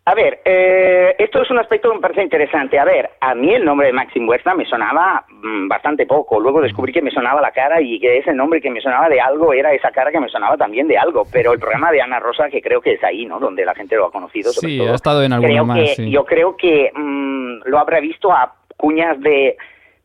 A 0.09 0.15
ver, 0.15 0.41
eh, 0.43 1.15
esto 1.19 1.43
es 1.43 1.51
un 1.51 1.59
aspecto 1.59 1.91
que 1.91 1.97
me 1.97 2.01
parece 2.01 2.23
interesante. 2.23 2.79
A 2.79 2.85
ver, 2.87 3.11
a 3.21 3.35
mí 3.35 3.53
el 3.53 3.63
nombre 3.63 3.89
de 3.89 3.93
Maxim 3.93 4.27
Huerta 4.27 4.55
me 4.55 4.65
sonaba 4.65 5.23
mm, 5.29 5.69
bastante 5.69 6.07
poco. 6.07 6.41
Luego 6.41 6.63
descubrí 6.63 6.95
que 6.95 7.03
me 7.03 7.11
sonaba 7.11 7.43
la 7.43 7.51
cara 7.51 7.83
y 7.83 8.01
que 8.01 8.17
ese 8.17 8.33
nombre 8.33 8.63
que 8.63 8.71
me 8.71 8.81
sonaba 8.81 9.11
de 9.11 9.21
algo 9.21 9.53
era 9.53 9.71
esa 9.75 9.91
cara 9.91 10.11
que 10.11 10.19
me 10.19 10.31
sonaba 10.31 10.57
también 10.57 10.89
de 10.89 10.97
algo. 10.97 11.25
Pero 11.31 11.53
el 11.53 11.59
programa 11.59 11.93
de 11.93 12.01
Ana 12.01 12.21
Rosa, 12.21 12.49
que 12.49 12.63
creo 12.63 12.81
que 12.81 12.95
es 12.95 13.05
ahí, 13.05 13.27
¿no? 13.27 13.39
Donde 13.39 13.67
la 13.67 13.75
gente 13.75 13.97
lo 13.97 14.07
ha 14.07 14.11
conocido. 14.11 14.51
sí, 14.51 14.81
ha 14.81 14.95
estado 14.95 15.23
en 15.23 15.35
alguno 15.35 15.67
más. 15.67 15.99
Yo 15.99 16.25
creo 16.25 16.57
que 16.57 16.91
mm, 16.95 17.69
lo 17.69 17.79
habrá 17.79 18.01
visto 18.01 18.33
a 18.33 18.55
cuñas 18.79 19.21
de 19.21 19.59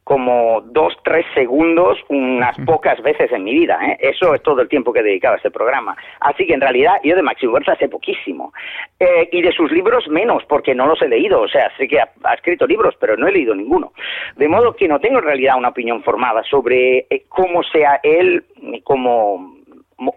como 0.04 0.62
dos, 0.62 0.94
tres 1.04 1.26
segundos 1.34 1.98
unas 2.10 2.58
pocas 2.66 3.02
veces 3.02 3.32
en 3.32 3.44
mi 3.44 3.54
vida. 3.54 3.80
¿eh? 3.84 3.98
Eso 4.02 4.34
es 4.34 4.42
todo 4.42 4.62
el 4.62 4.68
tiempo 4.68 4.92
que 4.92 5.00
he 5.00 5.04
dedicado 5.04 5.36
a 5.36 5.38
este 5.38 5.52
programa. 5.52 5.96
Así 6.20 6.46
que 6.46 6.54
en 6.54 6.62
realidad 6.62 6.96
yo 7.04 7.16
de 7.16 7.22
Maxi 7.22 7.48
Huerta 7.48 7.76
sé 7.76 7.88
poquísimo. 7.88 8.54
Eh, 9.00 9.30
y 9.32 9.42
de 9.42 9.52
sus 9.54 9.72
libros 9.72 10.08
menos, 10.10 10.44
porque 10.48 10.76
no 10.76 10.88
los 10.88 11.02
he 11.02 11.08
leído. 11.08 11.42
O 11.42 11.48
sea, 11.48 11.72
sé 11.78 11.88
que 11.88 12.00
ha, 12.00 12.34
escrito 12.34 12.68
libros, 12.68 12.96
pero 13.00 13.16
no 13.16 13.28
he 13.28 13.32
leído 13.32 13.56
ninguno. 13.56 13.94
De 14.36 14.48
modo 14.48 14.76
que 14.76 14.88
no 14.88 15.00
tengo 15.00 15.20
en 15.20 15.26
realidad 15.26 15.58
una 15.58 15.70
opinión 15.70 16.04
formada 16.04 16.44
sobre 16.44 17.06
eh, 17.10 17.24
cómo 17.30 17.64
sea 17.64 18.00
él, 18.04 18.44
ni 18.62 18.82
cómo 18.82 19.63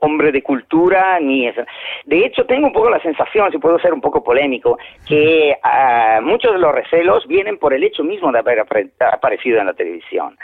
hombre 0.01 0.33
de 0.33 0.43
cultura 0.43 1.19
ni 1.21 1.47
eso. 1.47 1.63
De 2.05 2.25
hecho, 2.25 2.45
tengo 2.47 2.67
un 2.67 2.73
poco 2.73 2.91
la 2.91 3.01
sensación, 3.01 3.51
si 3.51 3.59
puedo 3.59 3.79
ser 3.79 3.93
un 3.93 4.01
poco 4.01 4.23
polémico, 4.23 4.79
que 5.07 5.57
ah, 5.63 6.21
muchos 6.23 6.53
de 6.53 6.59
los 6.59 6.75
recelos 6.75 7.27
vienen 7.27 7.59
por 7.59 7.73
el 7.73 7.85
hecho 7.85 8.05
mismo 8.05 8.33
de 8.33 8.39
haber 8.39 8.65
aparecido 9.01 9.61
en 9.61 9.67
la 9.67 9.75
televisión. 9.75 10.37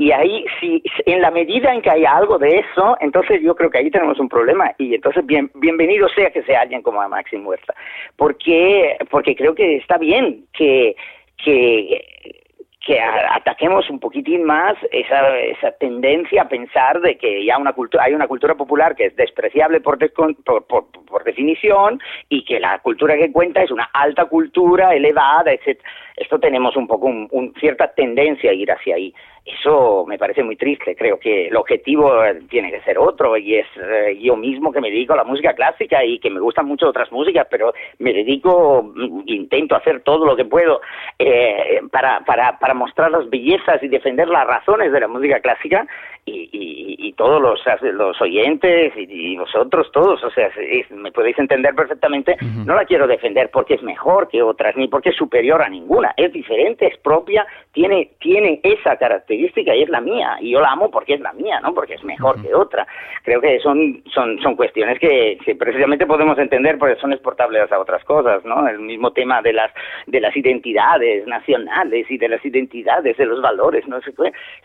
Y 0.00 0.12
ahí, 0.12 0.46
si 0.58 0.82
en 1.04 1.20
la 1.20 1.30
medida 1.30 1.74
en 1.74 1.82
que 1.82 1.90
haya 1.90 2.16
algo 2.16 2.38
de 2.38 2.60
eso, 2.60 2.96
entonces 3.00 3.42
yo 3.42 3.54
creo 3.54 3.68
que 3.68 3.76
ahí 3.76 3.90
tenemos 3.90 4.18
un 4.18 4.30
problema. 4.30 4.72
Y 4.78 4.94
entonces, 4.94 5.26
bien, 5.26 5.50
bienvenido 5.56 6.08
sea 6.08 6.30
que 6.30 6.42
sea 6.44 6.62
alguien 6.62 6.80
como 6.80 7.06
Maxi 7.06 7.36
Huerta. 7.36 7.74
Porque, 8.16 8.96
porque 9.10 9.36
creo 9.36 9.54
que 9.54 9.76
está 9.76 9.98
bien 9.98 10.46
que, 10.54 10.96
que 11.44 12.39
que 12.84 12.98
ataquemos 12.98 13.90
un 13.90 14.00
poquitín 14.00 14.44
más 14.44 14.74
esa, 14.90 15.36
esa 15.38 15.72
tendencia 15.72 16.42
a 16.42 16.48
pensar 16.48 17.00
de 17.00 17.18
que 17.18 17.44
ya 17.44 17.58
una 17.58 17.74
cultura, 17.74 18.04
hay 18.04 18.14
una 18.14 18.26
cultura 18.26 18.54
popular 18.54 18.96
que 18.96 19.06
es 19.06 19.16
despreciable 19.16 19.80
por, 19.80 19.98
por, 20.12 20.64
por, 20.64 21.24
definición 21.24 22.00
y 22.30 22.42
que 22.44 22.58
la 22.58 22.78
cultura 22.78 23.18
que 23.18 23.30
cuenta 23.30 23.62
es 23.62 23.70
una 23.70 23.90
alta 23.92 24.24
cultura 24.24 24.94
elevada, 24.94 25.52
etc. 25.52 25.78
Esto 26.20 26.38
tenemos 26.38 26.76
un 26.76 26.86
poco 26.86 27.06
un, 27.06 27.54
cierta 27.58 27.88
tendencia 27.94 28.50
a 28.50 28.54
ir 28.54 28.70
hacia 28.70 28.96
ahí. 28.96 29.14
Eso 29.46 30.04
me 30.06 30.18
parece 30.18 30.44
muy 30.44 30.54
triste. 30.54 30.94
Creo 30.94 31.18
que 31.18 31.48
el 31.48 31.56
objetivo 31.56 32.22
eh, 32.22 32.42
tiene 32.50 32.70
que 32.70 32.82
ser 32.82 32.98
otro 32.98 33.38
y 33.38 33.54
es 33.54 33.66
eh, 33.76 34.18
yo 34.20 34.36
mismo 34.36 34.70
que 34.70 34.82
me 34.82 34.90
dedico 34.90 35.14
a 35.14 35.16
la 35.16 35.24
música 35.24 35.54
clásica 35.54 36.04
y 36.04 36.18
que 36.18 36.28
me 36.28 36.38
gustan 36.38 36.66
mucho 36.66 36.88
otras 36.88 37.10
músicas, 37.10 37.46
pero 37.50 37.72
me 38.00 38.12
dedico, 38.12 38.82
mm, 38.82 39.22
intento 39.28 39.74
hacer 39.74 40.02
todo 40.02 40.26
lo 40.26 40.36
que 40.36 40.44
puedo 40.44 40.82
eh, 41.18 41.80
para, 41.90 42.20
para, 42.20 42.58
para 42.58 42.74
mostrar 42.74 43.10
las 43.10 43.28
bellezas 43.30 43.82
y 43.82 43.88
defender 43.88 44.28
las 44.28 44.46
razones 44.46 44.92
de 44.92 45.00
la 45.00 45.08
música 45.08 45.40
clásica 45.40 45.86
y, 46.26 47.12
todos 47.16 47.42
los, 47.42 47.60
los 47.92 48.20
oyentes 48.22 48.92
y, 48.96 49.36
vosotros 49.36 49.90
todos, 49.92 50.22
o 50.24 50.30
sea, 50.30 50.48
me 50.90 51.12
podéis 51.12 51.38
entender 51.38 51.74
perfectamente, 51.74 52.36
no 52.64 52.74
la 52.74 52.84
quiero 52.84 53.06
defender 53.06 53.50
porque 53.50 53.74
es 53.74 53.82
mejor 53.82 54.28
que 54.28 54.42
otras, 54.42 54.76
ni 54.76 54.88
porque 54.88 55.10
es 55.10 55.16
superior 55.16 55.60
a 55.60 55.68
ninguna, 55.68 56.09
es 56.16 56.32
diferente, 56.32 56.86
es 56.86 56.98
propia, 56.98 57.46
tiene, 57.72 58.10
tiene 58.20 58.60
esa 58.62 58.96
característica 58.96 59.74
y 59.74 59.82
es 59.82 59.88
la 59.88 60.00
mía, 60.00 60.36
y 60.40 60.50
yo 60.50 60.60
la 60.60 60.72
amo 60.72 60.90
porque 60.90 61.14
es 61.14 61.20
la 61.20 61.32
mía, 61.32 61.60
¿no? 61.60 61.72
Porque 61.74 61.94
es 61.94 62.04
mejor 62.04 62.40
que 62.42 62.54
otra. 62.54 62.86
Creo 63.22 63.40
que 63.40 63.58
son, 63.60 64.02
son, 64.12 64.38
son 64.40 64.56
cuestiones 64.56 64.98
que, 64.98 65.38
precisamente 65.58 66.06
podemos 66.06 66.38
entender 66.38 66.78
porque 66.78 67.00
son 67.00 67.12
exportables 67.12 67.70
a 67.70 67.78
otras 67.78 68.04
cosas, 68.04 68.44
¿no? 68.44 68.66
El 68.68 68.80
mismo 68.80 69.12
tema 69.12 69.40
de 69.42 69.52
las, 69.52 69.72
de 70.06 70.20
las 70.20 70.36
identidades 70.36 71.26
nacionales 71.26 72.10
y 72.10 72.18
de 72.18 72.28
las 72.28 72.44
identidades, 72.44 73.16
de 73.16 73.26
los 73.26 73.40
valores, 73.40 73.86
no 73.86 74.00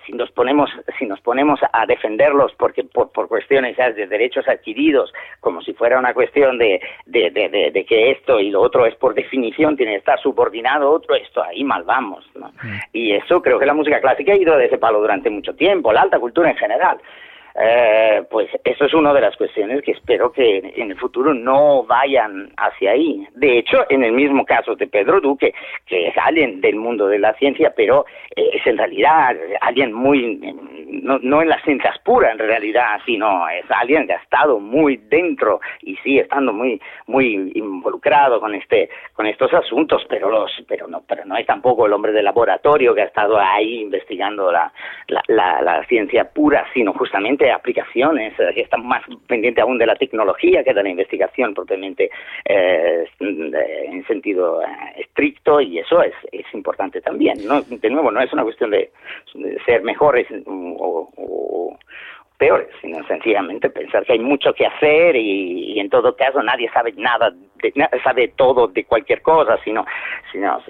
si 0.06 0.14
nos 0.14 0.32
ponemos, 0.32 0.70
si 0.98 1.06
nos 1.06 1.20
ponemos 1.22 1.60
a 1.72 1.86
defenderlos 1.86 2.54
porque 2.58 2.84
por, 2.84 3.12
cuestiones 3.28 3.78
de 3.78 4.08
derechos 4.08 4.48
adquiridos, 4.48 5.14
como 5.40 5.62
si 5.62 5.74
fuera 5.74 6.00
una 6.00 6.14
cuestión 6.14 6.58
de, 6.58 6.82
de, 7.06 7.86
que 7.88 8.12
esto 8.12 8.40
y 8.40 8.50
lo 8.50 8.62
otro 8.62 8.86
es 8.86 8.96
por 8.96 9.14
definición, 9.14 9.76
tiene 9.76 9.94
que 9.94 9.98
estar 10.00 10.20
subordinado 10.20 10.88
a 10.88 10.92
otro, 10.92 11.16
esto 11.26 11.44
ahí 11.44 11.64
mal 11.64 11.84
vamos. 11.84 12.26
Mm. 12.36 12.78
Y 12.94 13.12
eso 13.14 13.42
creo 13.42 13.60
que 13.60 13.66
la 13.66 13.74
música 13.74 14.00
clásica 14.00 14.34
ha 14.34 14.38
ido 14.38 14.58
de 14.58 14.66
ese 14.66 14.78
palo 14.78 15.00
durante 15.00 15.30
mucho 15.30 15.54
tiempo, 15.56 15.92
la 15.92 16.02
alta 16.02 16.20
cultura 16.20 16.50
en 16.50 16.58
general. 16.58 16.98
Eh, 17.58 18.24
pues 18.30 18.50
eso 18.66 18.84
es 18.84 18.94
una 18.94 19.14
de 19.14 19.22
las 19.22 19.38
cuestiones 19.38 19.82
que 19.82 19.92
espero 19.92 20.30
que 20.30 20.74
en 20.76 20.92
el 20.92 20.98
futuro 20.98 21.34
no 21.34 21.84
vayan 21.84 22.52
hacia 22.58 22.92
ahí. 22.92 23.26
De 23.34 23.60
hecho, 23.60 23.86
en 23.90 24.04
el 24.04 24.12
mismo 24.12 24.46
caso 24.46 24.76
de 24.76 24.88
Pedro 24.88 25.22
Duque, 25.22 25.54
que 25.86 26.10
es 26.10 26.18
alguien 26.18 26.60
del 26.60 26.76
mundo 26.76 27.08
de 27.08 27.18
la 27.18 27.34
ciencia, 27.36 27.74
pero 27.74 28.06
eh, 28.36 28.50
es 28.54 28.68
en 28.68 28.78
realidad 28.78 29.38
alguien 29.62 29.94
muy, 29.94 30.38
no, 31.02 31.42
en 31.42 31.48
las 31.48 31.64
ciencias 31.64 31.98
puras 32.00 32.34
en 32.34 32.40
realidad, 32.40 33.00
sino 33.06 33.48
es 33.48 33.64
alguien 33.70 34.06
que 34.06 34.14
ha 34.14 34.22
estado 34.22 34.60
muy 34.60 34.98
dentro 34.98 35.62
y 35.82 35.96
sigue 35.98 36.22
estando 36.22 36.52
muy, 36.52 36.82
muy 37.08 37.54
involucrado 37.56 38.42
con 38.42 38.54
este, 38.54 38.90
con 39.14 39.28
estos 39.28 39.54
asuntos, 39.54 40.06
pero 40.10 40.30
los, 40.30 40.52
pero 40.68 40.88
no, 40.88 41.04
pero 41.08 41.24
no 41.24 41.38
es 41.38 41.46
tampoco 41.46 41.86
el 41.86 41.94
hombre 41.94 42.12
de 42.12 42.22
laboratorio 42.22 42.94
que 42.94 43.04
ha 43.04 43.06
estado 43.06 43.40
ahí 43.40 43.82
investigando 43.82 44.52
la, 44.52 44.74
la, 45.08 45.62
la 45.62 45.86
ciencia 45.86 46.30
pura, 46.34 46.66
sino 46.74 46.92
justamente 46.92 47.45
aplicaciones, 47.52 48.38
eh, 48.40 48.54
están 48.56 48.86
más 48.86 49.04
pendientes 49.28 49.62
aún 49.62 49.78
de 49.78 49.86
la 49.86 49.96
tecnología 49.96 50.64
que 50.64 50.74
de 50.74 50.84
la 50.84 50.90
investigación 50.90 51.54
propiamente 51.54 52.10
eh, 52.46 53.06
en 53.20 54.06
sentido 54.08 54.62
eh, 54.62 54.66
estricto 54.98 55.62
y 55.62 55.80
eso 55.80 56.02
es, 56.02 56.14
es 56.32 56.46
importante 56.54 57.02
también. 57.02 57.38
¿no? 57.46 57.62
De 57.62 57.90
nuevo, 57.90 58.12
no 58.12 58.22
es 58.22 58.32
una 58.34 58.44
cuestión 58.44 58.72
de, 58.72 58.92
ser 59.66 59.84
mejores 59.84 60.28
o, 60.46 61.78
peores, 62.38 62.68
sino 62.82 63.06
sencillamente 63.08 63.70
pensar 63.70 64.06
que 64.06 64.14
hay 64.14 64.20
mucho 64.20 64.54
que 64.54 64.66
hacer 64.66 65.16
y, 65.16 65.80
en 65.80 65.90
todo 65.90 66.16
caso 66.16 66.42
nadie 66.44 66.70
sabe 66.72 66.94
nada, 66.98 67.32
de, 67.62 67.74
sabe 68.04 68.30
todo 68.36 68.68
de 68.68 68.84
cualquier 68.86 69.22
cosa, 69.22 69.58
sino, 69.64 69.86
sino, 70.32 70.62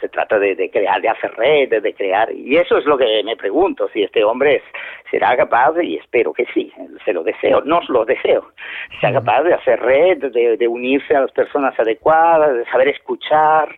se 0.00 0.08
trata 0.08 0.38
de, 0.38 0.70
crear, 0.70 1.00
de 1.00 1.08
hacer 1.08 1.32
redes, 1.34 1.82
de 1.82 1.94
crear, 1.94 2.32
y 2.32 2.56
eso 2.56 2.78
es 2.78 2.86
lo 2.86 2.96
que 2.96 3.22
me 3.24 3.36
pregunto, 3.36 3.88
si 3.92 4.02
este 4.02 4.24
hombre 4.24 4.62
será 5.10 5.36
capaz, 5.36 5.74
y 5.82 5.96
espero 5.96 6.32
que 6.32 6.46
sí, 6.54 6.72
se 7.04 7.12
lo 7.12 7.22
deseo, 7.22 7.60
no 7.64 7.80
lo 7.88 8.04
deseo, 8.04 8.52
sea 9.00 9.12
capaz 9.12 9.42
de 9.42 9.54
hacer 9.54 9.80
red, 9.80 10.18
de, 10.32 10.56
de 10.56 10.68
unirse 10.68 11.14
a 11.14 11.22
las 11.22 11.32
personas 11.32 11.78
adecuadas, 11.78 12.56
de 12.56 12.64
saber 12.66 12.88
escuchar, 12.88 13.76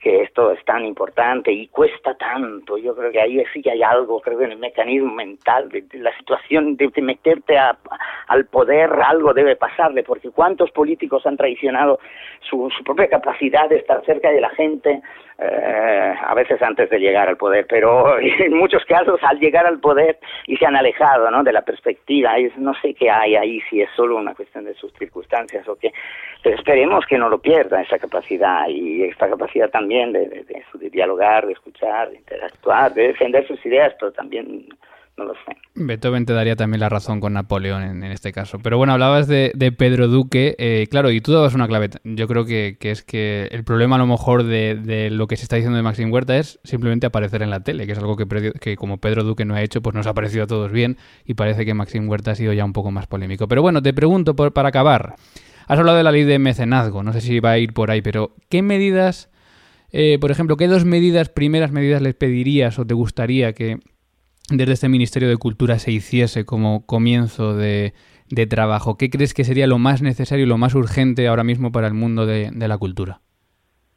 que 0.00 0.22
esto 0.22 0.52
es 0.52 0.64
tan 0.64 0.84
importante 0.84 1.50
y 1.50 1.66
cuesta 1.68 2.14
tanto. 2.14 2.78
Yo 2.78 2.94
creo 2.94 3.10
que 3.10 3.20
ahí 3.20 3.42
sí 3.52 3.60
que 3.62 3.72
hay 3.72 3.82
algo, 3.82 4.20
creo 4.20 4.38
que 4.38 4.44
en 4.44 4.52
el 4.52 4.58
mecanismo 4.58 5.12
mental, 5.12 5.68
de, 5.68 5.84
la 5.98 6.16
situación 6.16 6.76
de, 6.76 6.90
meterte 7.02 7.58
al 7.58 8.46
poder, 8.46 8.90
algo 9.04 9.34
debe 9.34 9.56
pasarle, 9.56 10.04
porque 10.04 10.30
cuántos 10.30 10.70
políticos 10.70 11.26
han 11.26 11.36
traicionado 11.36 11.98
su, 12.48 12.68
propia 12.84 13.08
capacidad 13.08 13.68
de 13.68 13.76
estar 13.76 14.04
cerca 14.04 14.30
de 14.30 14.40
la 14.40 14.50
gente, 14.50 15.02
eh, 15.40 16.14
a 16.20 16.34
veces 16.34 16.60
antes 16.62 16.90
de 16.90 16.98
llegar 16.98 17.28
al 17.28 17.36
poder, 17.36 17.66
pero 17.68 18.18
en 18.20 18.56
muchos 18.56 18.84
casos 18.84 19.20
al 19.22 19.38
llegar 19.38 19.66
al 19.66 19.80
poder 19.80 20.18
y 20.46 20.56
se 20.56 20.66
han 20.66 20.76
alejado 20.76 21.30
¿no? 21.30 21.42
de 21.42 21.52
la 21.52 21.62
perspectiva. 21.62 22.38
Y 22.38 22.52
no 22.56 22.74
sé 22.74 22.94
qué 22.94 23.10
hay 23.10 23.36
ahí, 23.36 23.60
si 23.68 23.80
es 23.80 23.90
solo 23.96 24.16
una 24.16 24.34
cuestión 24.34 24.64
de 24.64 24.74
sus 24.74 24.92
circunstancias 24.94 25.66
o 25.68 25.76
qué. 25.76 25.92
Pero 26.42 26.56
esperemos 26.56 27.04
que 27.06 27.18
no 27.18 27.28
lo 27.28 27.38
pierda 27.38 27.82
esa 27.82 27.98
capacidad 27.98 28.68
y 28.68 29.04
esta 29.04 29.28
capacidad 29.28 29.70
también 29.88 30.12
de, 30.12 30.44
de 30.74 30.90
dialogar, 30.90 31.46
de 31.46 31.52
escuchar, 31.54 32.10
de 32.10 32.16
interactuar, 32.16 32.92
de 32.92 33.08
defender 33.08 33.46
sus 33.46 33.64
ideas, 33.64 33.94
pero 33.98 34.12
también 34.12 34.68
no 35.16 35.24
lo 35.24 35.32
sé. 35.32 35.56
Beethoven 35.74 36.26
te 36.26 36.34
daría 36.34 36.56
también 36.56 36.80
la 36.80 36.90
razón 36.90 37.20
con 37.20 37.32
Napoleón 37.32 37.82
en, 37.82 38.04
este 38.04 38.32
caso. 38.32 38.58
Pero 38.62 38.76
bueno, 38.76 38.92
hablabas 38.92 39.26
de, 39.26 39.74
Pedro 39.78 40.08
Duque, 40.08 40.54
eh, 40.58 40.86
claro, 40.90 41.10
y 41.10 41.22
tú 41.22 41.32
dabas 41.32 41.54
una 41.54 41.66
clave. 41.66 41.88
Yo 42.04 42.28
creo 42.28 42.44
que, 42.44 42.76
es 42.78 43.02
que 43.02 43.48
el 43.50 43.64
problema 43.64 43.96
a 43.96 43.98
lo 43.98 44.06
mejor 44.06 44.42
de, 44.42 45.08
lo 45.10 45.26
que 45.26 45.36
se 45.36 45.44
está 45.44 45.56
diciendo 45.56 45.78
de 45.78 45.82
Maxim 45.82 46.12
Huerta 46.12 46.36
es 46.36 46.60
simplemente 46.64 47.06
aparecer 47.06 47.40
en 47.40 47.48
la 47.48 47.60
tele, 47.60 47.86
que 47.86 47.92
es 47.92 47.98
algo 47.98 48.16
que, 48.16 48.52
que 48.60 48.76
como 48.76 48.98
Pedro 48.98 49.24
Duque 49.24 49.46
no 49.46 49.54
ha 49.54 49.62
hecho, 49.62 49.80
pues 49.80 49.94
nos 49.96 50.06
ha 50.06 50.12
parecido 50.12 50.44
a 50.44 50.46
todos 50.46 50.70
bien 50.70 50.98
y 51.24 51.32
parece 51.32 51.64
que 51.64 51.72
Maxim 51.72 52.06
Huerta 52.10 52.32
ha 52.32 52.34
sido 52.34 52.52
ya 52.52 52.64
un 52.66 52.74
poco 52.74 52.90
más 52.90 53.06
polémico. 53.06 53.48
Pero 53.48 53.62
bueno, 53.62 53.80
te 53.80 53.94
pregunto 53.94 54.36
por, 54.36 54.52
para 54.52 54.68
acabar. 54.68 55.14
Has 55.68 55.78
hablado 55.78 55.98
de 55.98 56.04
la 56.04 56.12
ley 56.12 56.24
de 56.24 56.38
mecenazgo, 56.38 57.02
no 57.02 57.12
sé 57.12 57.20
si 57.20 57.40
va 57.40 57.52
a 57.52 57.58
ir 57.58 57.74
por 57.74 57.90
ahí, 57.90 58.00
pero 58.00 58.32
¿qué 58.48 58.62
medidas, 58.62 59.30
eh, 59.92 60.18
por 60.20 60.30
ejemplo, 60.30 60.56
qué 60.56 60.68
dos 60.68 60.84
medidas, 60.84 61.28
primeras 61.28 61.72
medidas 61.72 62.02
les 62.02 62.14
pedirías 62.14 62.78
o 62.78 62.86
te 62.86 62.94
gustaría 62.94 63.52
que 63.52 63.78
desde 64.50 64.72
este 64.72 64.88
Ministerio 64.88 65.28
de 65.28 65.36
Cultura 65.36 65.78
se 65.78 65.92
hiciese 65.92 66.44
como 66.44 66.86
comienzo 66.86 67.54
de, 67.54 67.92
trabajo? 68.48 68.96
¿Qué 68.98 69.10
crees 69.10 69.34
que 69.34 69.44
sería 69.44 69.66
lo 69.66 69.78
más 69.78 70.02
necesario 70.02 70.44
y 70.44 70.48
lo 70.48 70.58
más 70.58 70.74
urgente 70.74 71.26
ahora 71.28 71.44
mismo 71.44 71.72
para 71.72 71.86
el 71.86 71.94
mundo 71.94 72.26
de, 72.26 72.50
la 72.52 72.78
cultura? 72.78 73.20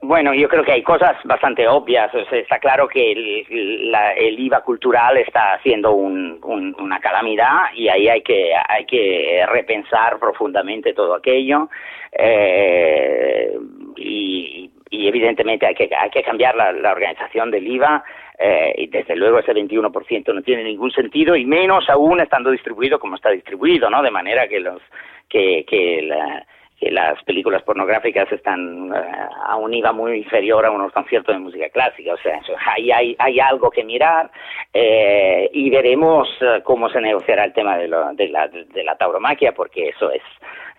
Bueno, 0.04 0.34
yo 0.34 0.50
creo 0.50 0.64
que 0.64 0.72
hay 0.72 0.84
cosas 0.84 1.16
bastante 1.26 1.68
obvias. 1.68 2.12
está 2.32 2.60
claro 2.60 2.88
que 2.88 3.12
el, 3.12 4.40
IVA 4.40 4.62
cultural 4.62 5.18
está 5.18 5.54
haciendo 5.54 5.94
una 5.94 7.00
calamidad 7.00 7.74
y 7.76 7.88
ahí 7.88 8.08
hay 8.08 8.22
que, 8.22 8.52
hay 8.68 8.86
que 8.86 9.46
repensar 9.48 10.20
profundamente 10.20 10.94
todo 10.94 11.16
aquello. 11.16 11.70
Eh, 12.12 13.58
y, 13.98 14.72
evidentemente 14.92 15.66
hay 15.66 15.76
que, 15.76 15.90
hay 15.98 16.10
que 16.10 16.24
cambiar 16.24 16.56
la, 16.56 16.92
organización 16.92 17.50
del 17.50 17.68
IVA 17.68 18.04
eh, 18.38 18.74
y 18.78 18.88
desde 18.88 19.16
luego 19.16 19.40
ese 19.40 19.54
21% 19.54 20.34
no 20.34 20.42
tiene 20.42 20.64
ningún 20.64 20.92
sentido 20.92 21.36
y 21.36 21.46
menos 21.46 21.90
aún 21.90 22.20
estando 22.20 22.52
distribuido 22.52 23.00
como 23.00 23.16
está 23.16 23.30
distribuido, 23.30 23.90
¿no? 23.90 24.02
De 24.02 24.12
manera 24.12 24.48
que 24.48 24.60
los 24.60 24.82
que, 25.30 25.66
que 25.66 26.02
la, 26.02 26.46
que 26.82 26.90
las 26.90 27.24
películas 27.26 27.62
pornográficas 27.62 28.30
están 28.32 28.92
eh, 28.92 29.00
a 29.46 29.56
un 29.56 29.72
IVA 29.72 29.94
muy 29.94 30.18
inferior 30.18 30.66
a 30.66 30.72
unos 30.72 30.92
conciertos 30.92 31.36
de 31.36 31.40
música 31.40 31.70
clásica. 31.70 32.16
O 32.16 32.18
sea, 32.18 32.42
hay, 32.66 33.16
hay 33.20 33.40
algo 33.40 33.70
que 33.70 33.84
mirar 33.84 34.32
eh, 34.74 35.48
y 35.54 35.70
veremos 35.70 36.28
eh, 36.42 36.62
cómo 36.64 36.90
se 36.90 37.00
negociará 37.00 37.44
el 37.44 37.54
tema 37.54 37.78
de, 37.78 37.84
de, 38.14 38.28
la, 38.30 38.48
de 38.48 38.84
la 38.84 38.98
tauromaquia, 38.98 39.52
porque 39.52 39.90
eso 39.90 40.12
es 40.12 40.24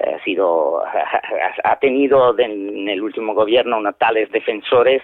ha 0.01 0.19
sido 0.25 0.83
ha 1.65 1.77
tenido 1.77 2.37
en 2.37 2.89
el 2.89 3.01
último 3.01 3.35
gobierno 3.35 3.79
unos 3.79 3.97
tales 3.97 4.29
defensores 4.33 5.01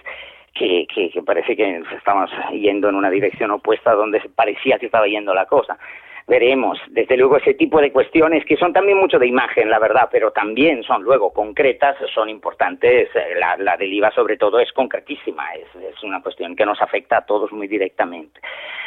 que, 0.53 0.89
que, 0.93 1.23
parece 1.23 1.55
que 1.55 1.83
estamos 1.97 2.29
yendo 2.51 2.89
en 2.89 2.97
una 2.97 3.11
dirección 3.11 3.53
opuesta 3.53 3.93
donde 3.93 4.21
parecía 4.35 4.77
que 4.81 4.87
estaba 4.87 5.07
yendo 5.07 5.33
la 5.33 5.47
cosa 5.47 5.79
veremos. 6.29 6.79
Desde 6.91 7.17
luego 7.17 7.39
ese 7.39 7.55
tipo 7.55 7.81
de 7.81 7.91
cuestiones 7.91 8.45
que 8.45 8.57
son 8.57 8.73
también 8.73 8.99
mucho 8.99 9.19
de 9.19 9.27
imagen, 9.27 9.71
la 9.71 9.79
verdad, 9.79 10.09
pero 10.13 10.31
también 10.31 10.83
son 10.85 11.03
luego 11.03 11.33
concretas, 11.33 11.97
son 12.15 12.29
importantes. 12.29 13.09
Eh, 13.15 13.35
la, 13.39 13.57
la 13.57 13.77
del 13.77 13.93
IVA 13.93 14.11
sobre 14.13 14.37
todo 14.37 14.61
es 14.61 14.71
concretísima, 14.73 15.45
es, 15.55 15.67
una 16.03 16.23
cuestión 16.23 16.55
que 16.55 16.65
nos 16.65 16.81
afecta 16.81 17.19
a 17.19 17.27
todos 17.27 17.51
muy 17.51 17.67
directamente. 17.67 18.41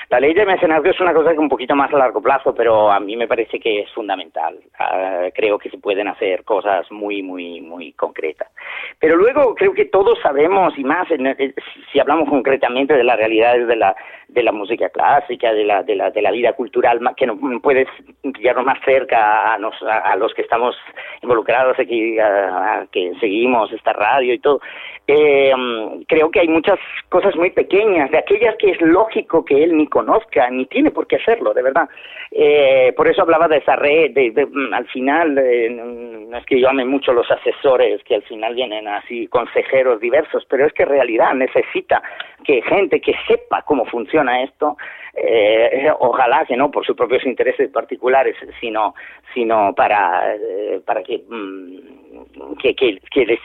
La 0.10 0.20
ley 0.20 0.34
de 0.34 0.46
mecenazgo 0.46 0.90
es 0.90 1.00
una 1.00 1.14
cosa 1.14 1.32
que 1.32 1.40
un 1.40 1.50
poquito 1.50 1.76
más 1.76 1.94
a 1.94 1.98
largo 1.98 2.22
plazo, 2.22 2.54
pero 2.54 2.92
a 2.92 3.00
mí 3.00 3.16
me 3.16 3.28
parece 3.28 3.60
que 3.60 3.82
es 3.82 3.92
fundamental. 3.92 4.60
Uh, 4.80 5.30
creo 5.34 5.58
que 5.58 5.70
se 5.70 5.78
pueden 5.78 6.08
hacer 6.08 6.44
cosas 6.44 6.90
muy, 6.92 7.22
muy, 7.22 7.62
muy 7.62 7.94
concretas. 7.94 8.50
Pero 9.00 9.16
luego 9.16 9.56
creo 9.56 9.74
que 9.74 9.86
todos 9.86 10.20
sabemos, 10.22 10.78
y 10.78 10.84
más 10.84 11.10
en, 11.12 11.28
eh, 11.28 11.54
si 11.92 12.00
hablamos 12.00 12.30
concretamente 12.30 12.94
de 12.94 13.04
las 13.04 13.18
realidades 13.18 13.68
de 13.68 13.76
la, 13.78 13.96
de 14.32 14.44
la 14.44 14.52
música 14.52 14.90
clásica, 14.90 15.54
de 15.54 15.66
la, 15.66 15.84
de 15.84 15.96
la, 15.96 16.10
de 16.10 16.22
la 16.22 16.32
vida 16.32 16.54
cultural, 16.54 17.00
que 17.18 17.28
no 17.28 17.38
puedes 17.62 17.88
pillarnos 18.22 18.66
más 18.66 18.80
cerca 18.86 19.54
a, 19.54 19.58
nos, 19.58 19.76
a, 19.84 20.16
los 20.16 20.34
que 20.34 20.42
estamos 20.42 20.76
involucrados 21.22 21.78
aquí, 21.78 22.18
a, 22.18 22.88
que 22.92 23.14
seguimos 23.20 23.72
esta 23.74 23.94
radio 23.94 24.34
y 24.34 24.40
todo. 24.40 24.62
Eh, 25.08 25.52
creo 26.08 26.32
que 26.32 26.40
hay 26.42 26.48
muchas 26.48 26.80
cosas 27.10 27.36
muy 27.36 27.50
pequeñas, 27.50 28.12
de 28.12 28.20
aquellas 28.20 28.56
que 28.58 28.72
es 28.72 28.82
lógico 28.82 29.44
que 29.44 29.64
él 29.64 29.76
ni 29.76 29.88
conozca, 29.88 30.50
ni 30.50 30.66
tiene 30.68 30.92
por 30.92 31.08
qué 31.08 31.18
hacerlo, 31.18 31.54
de 31.54 31.64
verdad. 31.64 31.90
Eh, 32.32 32.94
por 32.96 33.08
eso 33.08 33.24
hablaba 33.24 33.48
de 33.48 33.58
esa 33.58 33.76
red, 33.76 34.12
de, 34.12 34.48
al 34.72 34.88
final, 34.88 35.38
eh, 35.38 35.70
no 35.70 36.38
es 36.38 36.46
que 36.46 36.60
yo 36.60 36.70
ame 36.70 36.86
mucho 36.86 37.12
los 37.12 37.30
asesores, 37.30 38.02
que 38.04 38.16
al 38.16 38.24
final 38.24 38.56
vienen 38.56 38.88
así 38.88 39.28
consejeros 39.28 40.00
diversos, 40.00 40.46
pero 40.50 40.66
es 40.66 40.74
que 40.74 40.84
en 40.84 40.90
realidad 40.90 41.34
necesita 41.34 42.02
que 42.46 42.62
gente 42.62 43.02
que 43.02 43.14
sepa 43.28 43.64
cómo 43.64 43.86
funciona 43.86 44.44
esto, 44.44 44.78
eh, 45.14 45.92
ojalá 46.00 46.46
que 46.46 46.56
no 46.56 46.72
por 46.72 46.86
sus 46.86 46.96
propios 46.96 47.26
intereses 47.26 47.70
particulares, 47.70 48.36
sino, 48.60 48.96
sino 49.34 49.74
para, 49.76 50.36
eh, 50.36 50.82
para 50.86 51.04
que, 51.04 51.24
mm, 51.28 52.56
que, 52.62 52.76
que, 52.76 53.00
que, 53.12 53.26
les, 53.26 53.40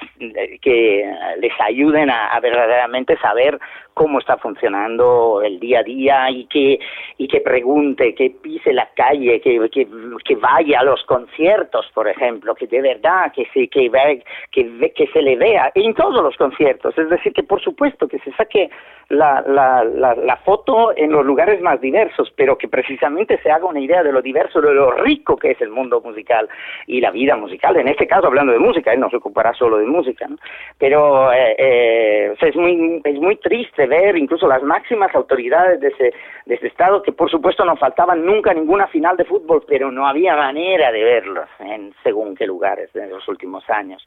que 0.61 1.11
les 1.39 1.53
ayuden 1.61 2.11
a 2.11 2.39
verdaderamente 2.41 3.17
saber 3.19 3.59
cómo 3.97 4.19
está 4.19 4.37
funcionando 4.37 5.41
el 5.43 5.59
día 5.59 5.81
a 5.81 5.83
día 5.83 6.31
y 6.31 6.45
que, 6.45 6.79
y 7.17 7.27
que 7.27 7.41
pregunte, 7.41 8.15
que 8.15 8.29
pise 8.29 8.75
la 8.75 8.91
calle, 8.95 9.41
que, 9.41 9.59
que, 9.71 10.37
vaya 10.37 10.81
a 10.81 10.85
los 10.85 11.03
conciertos, 11.05 11.87
por 11.95 12.07
ejemplo, 12.07 12.55
que 12.55 12.67
de 12.67 12.83
verdad 12.83 13.33
que 13.35 13.47
se, 13.55 13.69
que, 13.69 13.89
ve, 13.89 14.23
que, 14.53 14.93
que 14.95 15.07
se 15.07 15.23
le 15.23 15.37
vea 15.37 15.73
en 15.75 15.95
todos 15.95 16.23
los 16.23 16.37
conciertos. 16.37 16.97
Es 16.99 17.09
decir, 17.09 17.33
que 17.33 17.43
por 17.43 17.63
supuesto 17.63 18.07
que 18.07 18.19
se 18.19 18.33
saque 18.33 18.69
la, 19.09 19.43
la, 19.47 19.83
la, 19.85 20.15
la 20.15 20.37
foto 20.39 20.93
en 20.95 21.13
los 21.13 21.25
lugares 21.25 21.63
más 21.63 21.81
diversos, 21.81 22.31
pero 22.37 22.59
que 22.59 22.69
precisamente 22.69 23.41
se 23.43 23.51
haga 23.51 23.65
una 23.65 23.81
idea 23.81 24.03
de 24.03 24.13
lo 24.13 24.21
diverso, 24.21 24.61
de 24.61 24.75
lo 24.75 24.91
rico 24.91 25.37
que 25.37 25.53
es 25.53 25.61
el 25.63 25.71
mundo 25.71 26.03
musical 26.03 26.49
y 26.87 27.01
la 27.01 27.11
vida 27.11 27.37
musical. 27.37 27.77
En 27.77 27.89
este 27.89 28.07
caso, 28.07 28.27
hablando 28.27 28.53
de 28.53 28.59
música, 28.59 28.93
él 28.93 29.01
no 29.01 29.09
se 29.09 29.17
ocupará 29.17 29.55
solo 29.55 29.79
de 29.79 29.87
música, 29.87 30.27
¿no? 30.29 30.37
pero 30.79 31.33
eh, 31.33 31.55
eh, 31.59 32.35
es, 32.39 32.57
muy, 32.57 33.01
es 33.05 33.21
muy 33.21 33.37
triste 33.37 33.86
ver 33.87 34.17
incluso 34.17 34.47
las 34.47 34.63
máximas 34.63 35.15
autoridades 35.15 35.81
de 35.81 35.89
ese, 35.89 36.15
de 36.45 36.55
ese 36.55 36.69
Estado, 36.69 37.03
que 37.03 37.13
por 37.13 37.31
supuesto 37.31 37.65
no 37.65 37.77
faltaban 37.77 38.25
nunca 38.25 38.53
ninguna 38.53 38.87
final 38.89 39.17
de 39.17 39.25
fútbol, 39.25 39.65
pero 39.67 39.91
no 39.91 40.07
había 40.07 40.37
manera 40.37 40.93
de 40.93 41.05
verlos 41.05 41.49
en 41.61 41.95
según 42.03 42.35
qué 42.35 42.47
lugares 42.47 42.95
en 42.95 43.11
los 43.11 43.27
últimos 43.29 43.69
años. 43.71 44.05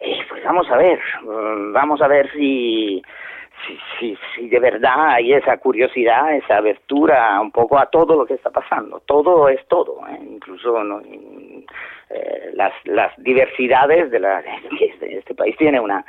Eh, 0.00 0.20
pues 0.28 0.44
vamos 0.44 0.70
a 0.70 0.76
ver, 0.76 1.00
mm, 1.22 1.72
vamos 1.72 2.00
a 2.00 2.08
ver 2.08 2.30
si, 2.32 3.02
si, 3.66 3.78
si, 3.98 4.18
si 4.34 4.48
de 4.48 4.60
verdad 4.60 5.10
hay 5.14 5.32
esa 5.32 5.56
curiosidad, 5.58 6.34
esa 6.36 6.58
abertura 6.58 7.40
un 7.40 7.50
poco 7.50 7.78
a 7.78 7.86
todo 7.86 8.14
lo 8.16 8.26
que 8.26 8.34
está 8.34 8.50
pasando. 8.50 9.00
Todo 9.00 9.48
es 9.48 9.66
todo, 9.66 10.00
¿eh? 10.08 10.18
incluso 10.22 10.82
no, 10.84 11.00
eh, 11.00 12.50
las, 12.54 12.72
las 12.84 13.12
diversidades 13.18 14.10
de 14.10 14.20
la, 14.20 14.40
este, 14.80 15.18
este 15.18 15.34
país 15.34 15.56
tiene 15.56 15.80
una 15.80 16.04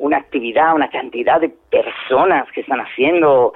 una 0.00 0.16
actividad, 0.16 0.74
una 0.74 0.88
cantidad 0.88 1.40
de 1.40 1.50
personas 1.70 2.50
que 2.52 2.62
están 2.62 2.80
haciendo, 2.80 3.52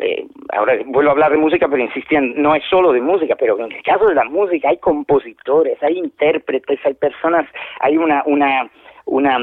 eh, 0.00 0.26
ahora 0.52 0.74
vuelvo 0.86 1.10
a 1.10 1.12
hablar 1.12 1.32
de 1.32 1.38
música, 1.38 1.68
pero 1.68 1.82
insistían, 1.82 2.32
no 2.40 2.54
es 2.54 2.62
solo 2.70 2.92
de 2.92 3.00
música, 3.00 3.34
pero 3.36 3.58
en 3.58 3.72
el 3.72 3.82
caso 3.82 4.06
de 4.06 4.14
la 4.14 4.24
música 4.24 4.68
hay 4.68 4.78
compositores, 4.78 5.82
hay 5.82 5.98
intérpretes, 5.98 6.78
hay 6.84 6.94
personas, 6.94 7.46
hay 7.80 7.96
una, 7.96 8.22
una, 8.24 8.70
una 9.04 9.38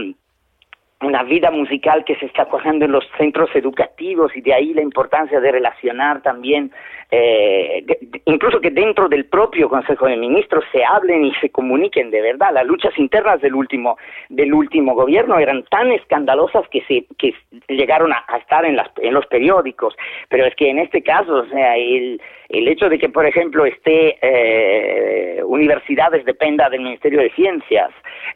una 1.01 1.23
vida 1.23 1.51
musical 1.51 2.05
que 2.05 2.15
se 2.15 2.25
está 2.25 2.45
cuajando 2.45 2.85
en 2.85 2.91
los 2.91 3.03
centros 3.17 3.49
educativos 3.55 4.35
y 4.35 4.41
de 4.41 4.53
ahí 4.53 4.73
la 4.73 4.81
importancia 4.81 5.39
de 5.39 5.51
relacionar 5.51 6.21
también, 6.21 6.71
eh, 7.09 7.83
incluso 8.25 8.61
que 8.61 8.69
dentro 8.69 9.09
del 9.09 9.25
propio 9.25 9.67
Consejo 9.67 10.05
de 10.07 10.15
Ministros 10.15 10.63
se 10.71 10.83
hablen 10.83 11.25
y 11.25 11.33
se 11.35 11.49
comuniquen 11.49 12.11
de 12.11 12.21
verdad. 12.21 12.53
Las 12.53 12.65
luchas 12.65 12.97
internas 12.97 13.41
del 13.41 13.55
último 13.55 13.97
del 14.29 14.53
último 14.53 14.93
gobierno 14.93 15.39
eran 15.39 15.63
tan 15.63 15.91
escandalosas 15.91 16.67
que 16.69 16.81
se 16.81 17.05
que 17.17 17.33
llegaron 17.67 18.13
a, 18.13 18.23
estar 18.37 18.63
en 18.65 18.75
las 18.75 18.89
en 18.97 19.13
los 19.13 19.25
periódicos, 19.27 19.95
pero 20.29 20.45
es 20.45 20.55
que 20.55 20.69
en 20.69 20.79
este 20.79 21.01
caso, 21.01 21.35
o 21.35 21.45
sea, 21.47 21.77
el 21.77 22.21
el 22.51 22.67
hecho 22.67 22.89
de 22.89 22.99
que, 22.99 23.07
por 23.07 23.25
ejemplo, 23.25 23.65
esté 23.65 24.17
eh, 24.21 25.41
universidades 25.43 26.25
dependa 26.25 26.69
del 26.69 26.81
Ministerio 26.81 27.21
de 27.21 27.31
Ciencias, 27.31 27.91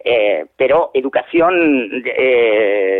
eh, 0.05 0.45
pero 0.55 0.91
educación 0.93 2.01
eh, 2.05 2.54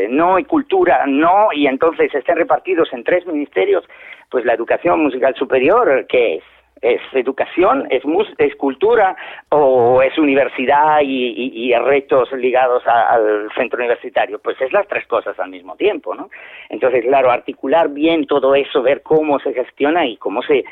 no 0.10 0.39
y 0.39 0.46
cultura 0.46 1.06
no, 1.08 1.50
y 1.54 1.68
entonces 1.68 2.13
estén 2.13 2.38
repartidos 2.38 2.91
en 2.94 3.04
tres 3.04 3.26
ministerios, 3.26 3.84
pues 4.30 4.46
la 4.46 4.54
educación 4.54 5.04
musical 5.04 5.36
superior, 5.36 6.06
¿qué 6.10 6.36
es? 6.36 6.44
¿Es 6.82 7.02
educación, 7.14 7.88
es, 7.90 8.04
es 8.38 8.56
cultura 8.58 9.16
o 9.50 10.02
es 10.02 10.18
universidad 10.18 11.00
y, 11.02 11.52
y, 11.72 11.74
retos 11.74 12.32
ligados 12.34 12.84
al 12.86 13.50
centro 13.56 13.80
universitario? 13.80 14.40
Pues 14.40 14.60
es 14.62 14.72
las 14.74 14.88
tres 14.88 15.08
cosas 15.08 15.40
al 15.40 15.50
mismo 15.50 15.76
tiempo, 15.78 16.14
¿no? 16.14 16.30
Entonces, 16.70 17.04
claro, 17.06 17.32
articular 17.32 17.90
bien 17.90 18.28
todo 18.28 18.54
eso, 18.56 18.84
ver 18.84 19.02
cómo 19.02 19.40
se 19.40 19.54
gestiona 19.54 20.06
y 20.06 20.18
cómo 20.18 20.42
se, 20.42 20.66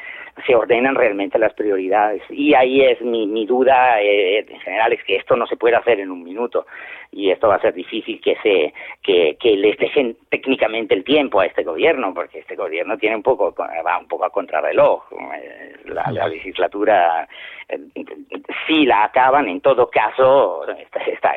se 0.46 0.56
ordenan 0.56 0.96
realmente 0.96 1.38
las 1.38 1.54
prioridades. 1.54 2.22
Y 2.30 2.54
ahí 2.54 2.82
es 2.82 3.02
mi, 3.02 3.28
mi 3.28 3.46
duda 3.46 4.02
eh, 4.02 4.40
en 4.40 4.60
general, 4.60 4.94
es 4.94 5.04
que 5.04 5.16
esto 5.16 5.36
no 5.36 5.48
se 5.48 5.58
puede 5.58 5.76
hacer 5.76 6.00
en 6.00 6.12
un 6.12 6.24
minuto 6.24 6.66
y 7.12 7.30
esto 7.30 7.48
va 7.48 7.56
a 7.56 7.62
ser 7.62 7.74
difícil 7.74 8.20
que 8.20 8.36
se 8.42 8.74
que, 9.04 9.38
que 9.40 9.56
les 9.56 9.78
dejen 9.78 10.18
técnicamente 10.30 10.96
el 10.96 11.04
tiempo 11.04 11.40
a 11.40 11.46
este 11.46 11.64
gobierno, 11.64 12.14
porque 12.14 12.40
este 12.40 12.56
gobierno 12.56 12.98
tiene 12.98 13.16
un 13.16 13.24
poco 13.24 13.54
va 13.58 14.00
un 14.00 14.08
poco 14.08 14.26
a 14.26 14.32
contrarreloj. 14.32 15.04
Eh, 15.36 15.74
la, 15.94 16.12
la 16.12 16.28
legislatura 16.28 17.28
eh, 17.68 17.80
si 18.68 18.86
la 18.86 19.06
acaban, 19.06 19.48
en 19.48 19.62
todo 19.62 19.90
caso, 19.90 20.66
esta, 21.08 21.34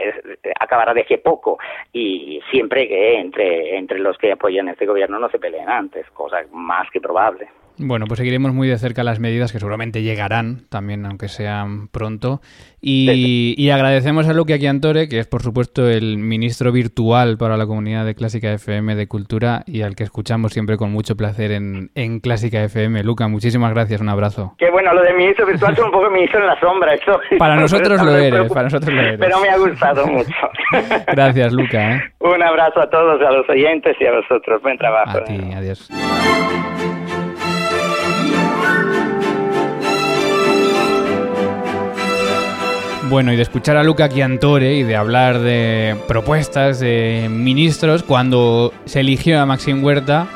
acabará 0.59 0.95
de 0.95 1.05
que 1.05 1.19
poco 1.19 1.59
y 1.93 2.41
siempre 2.51 2.89
que 2.89 3.19
entre 3.19 3.77
entre 3.77 3.99
los 3.99 4.17
que 4.19 4.33
apoyan 4.33 4.69
este 4.69 4.87
gobierno 4.87 5.19
no 5.19 5.29
se 5.29 5.39
peleen 5.39 5.69
antes, 5.69 6.09
cosa 6.11 6.39
más 6.53 6.91
que 6.91 7.01
probable. 7.01 7.49
Bueno, 7.79 8.07
pues 8.07 8.19
seguiremos 8.19 8.55
muy 8.55 8.69
de 8.69 8.79
cerca 8.79 9.05
las 9.05 9.21
medidas 9.21 9.53
que 9.53 9.59
seguramente 9.59 10.03
llegarán 10.03 10.67
también, 10.71 11.05
aunque 11.05 11.29
sean 11.29 11.89
pronto. 11.89 12.41
Y, 12.81 13.69
agradecemos 13.71 14.29
a 14.29 14.33
Luque 14.33 14.55
Aquiantore, 14.55 15.09
que 15.09 15.19
es 15.19 15.27
por 15.27 15.43
supuesto 15.43 15.89
el 15.89 16.19
ministro 16.19 16.73
virtual 16.73 17.37
para 17.37 17.57
la 17.57 17.67
comunidad 17.67 18.07
de 18.07 18.15
Clásica 18.15 18.53
FM 18.53 18.95
de 18.95 19.09
Cultura 19.09 19.63
y 19.67 19.83
al 19.83 19.97
que 19.97 20.05
escuchamos 20.05 20.53
siempre 20.53 20.77
con 20.77 20.93
mucho 20.93 21.17
placer 21.17 21.51
en, 21.51 21.91
en 21.95 22.21
Clásica 22.21 22.63
FM. 22.63 23.03
Luca, 23.03 23.29
muchísimas 23.29 23.75
gracias, 23.75 24.01
un 24.01 24.09
abrazo. 24.09 24.55
Qué 24.57 24.71
bueno, 24.71 24.95
lo 24.95 25.03
de 25.03 25.13
ministro 25.15 25.47
virtual 25.47 25.73
es 25.73 25.79
un 25.81 25.91
poco 25.91 26.11
ministro 26.11 26.41
en 26.41 26.47
la 26.47 26.61
sombra. 26.61 26.95
Eso, 26.95 27.21
para 27.39 27.57
nosotros 27.57 28.03
lo 28.03 28.17
eres, 28.17 28.49
para 28.53 28.63
nosotros 28.63 28.95
lo 28.95 29.01
eres. 29.01 29.19
Pero 29.19 29.41
me 29.41 29.49
ha 29.49 29.59
gustado 29.59 30.07
mucho. 30.07 30.31
gracias, 31.09 31.53
Luca. 31.53 31.97
¿eh? 31.97 32.01
Un 32.21 32.43
abrazo 32.43 32.81
a 32.81 32.89
todos, 32.89 33.21
a 33.21 33.31
los 33.33 33.49
oyentes 33.49 33.97
y 34.01 34.07
a 34.07 34.13
vosotros. 34.13 34.63
Buen 34.63 34.79
trabajo. 34.79 35.19
A 35.19 35.25
ti, 35.25 35.39
adiós. 35.55 35.91
Bueno, 43.09 43.33
y 43.33 43.37
de 43.37 43.43
escuchar 43.43 43.77
a 43.77 43.85
Luca 43.85 44.09
Chiantore 44.09 44.75
y 44.75 44.83
de 44.83 44.97
hablar 44.97 45.39
de 45.39 45.97
propuestas 46.09 46.81
de 46.81 47.29
ministros, 47.31 48.03
cuando 48.03 48.73
se 48.85 49.01
eligió 49.01 49.41
a 49.41 49.47
Maxim 49.47 49.85
Huerta, 49.85 50.27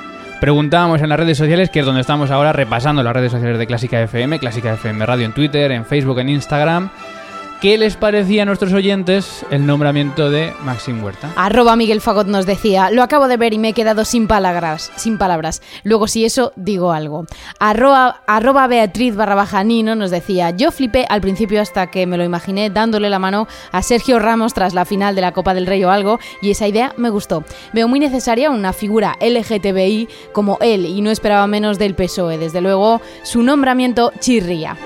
preguntábamos 0.41 1.03
en 1.03 1.09
las 1.09 1.19
redes 1.19 1.37
sociales, 1.37 1.69
que 1.69 1.81
es 1.81 1.87
donde 1.87 2.01
estamos 2.01 2.31
ahora 2.31 2.53
repasando 2.53 3.03
las 3.03 3.13
redes 3.13 3.33
sociales 3.33 3.59
de 3.59 3.67
Clásica 3.67 4.01
FM, 4.01 4.39
Clásica 4.39 4.75
FM 4.75 5.05
Radio 5.05 5.27
en 5.27 5.33
Twitter, 5.33 5.73
en 5.73 5.85
Facebook, 5.85 6.21
en 6.21 6.29
Instagram, 6.29 6.91
¿Qué 7.61 7.77
les 7.77 7.95
parecía 7.95 8.45
a 8.45 8.47
nuestros 8.47 8.73
oyentes 8.73 9.45
el 9.51 9.67
nombramiento 9.67 10.31
de 10.31 10.55
Maxim 10.65 11.05
Huerta? 11.05 11.31
Arroba 11.37 11.77
Miguel 11.77 12.01
Fagot 12.01 12.27
nos 12.27 12.47
decía, 12.47 12.91
lo 12.91 13.03
acabo 13.03 13.29
de 13.29 13.37
ver 13.37 13.53
y 13.53 13.59
me 13.59 13.69
he 13.69 13.73
quedado 13.75 14.07
sin 14.07 14.27
palabras, 14.27 14.91
sin 14.97 15.19
palabras. 15.19 15.61
Luego 15.85 16.09
si 16.09 16.25
eso, 16.25 16.55
digo 16.57 16.93
algo. 16.93 17.27
Arroba, 17.59 18.23
arroba 18.27 18.67
Beatriz 18.67 19.15
barra 19.15 19.35
baja 19.35 19.63
Nino 19.63 19.95
nos 19.95 20.11
decía, 20.11 20.53
yo 20.53 20.73
flipé 20.73 21.05
al 21.11 21.21
principio 21.21 21.61
hasta 21.61 21.89
que 21.89 22.07
me 22.07 22.17
lo 22.17 22.25
imaginé 22.25 22.71
dándole 22.71 23.11
la 23.11 23.19
mano 23.19 23.47
a 23.73 23.83
Sergio 23.83 24.19
Ramos 24.19 24.55
tras 24.55 24.73
la 24.73 24.87
final 24.87 25.15
de 25.15 25.21
la 25.21 25.33
Copa 25.33 25.53
del 25.53 25.67
Rey 25.67 25.85
o 25.85 25.91
algo, 25.91 26.19
y 26.41 26.53
esa 26.53 26.67
idea 26.67 26.95
me 26.97 27.11
gustó. 27.11 27.45
Veo 27.75 27.89
muy 27.89 28.01
necesaria 28.01 28.51
una 28.51 28.73
figura 28.73 29.19
LGTBI 29.21 30.09
como 30.33 30.57
él 30.63 30.87
y 30.87 31.03
no 31.03 31.11
esperaba 31.11 31.47
menos 31.47 31.79
del 31.79 31.95
PSOE. 31.95 32.39
Desde 32.39 32.63
luego, 32.63 33.03
su 33.23 33.43
nombramiento 33.43 34.15
chirría. 34.19 34.79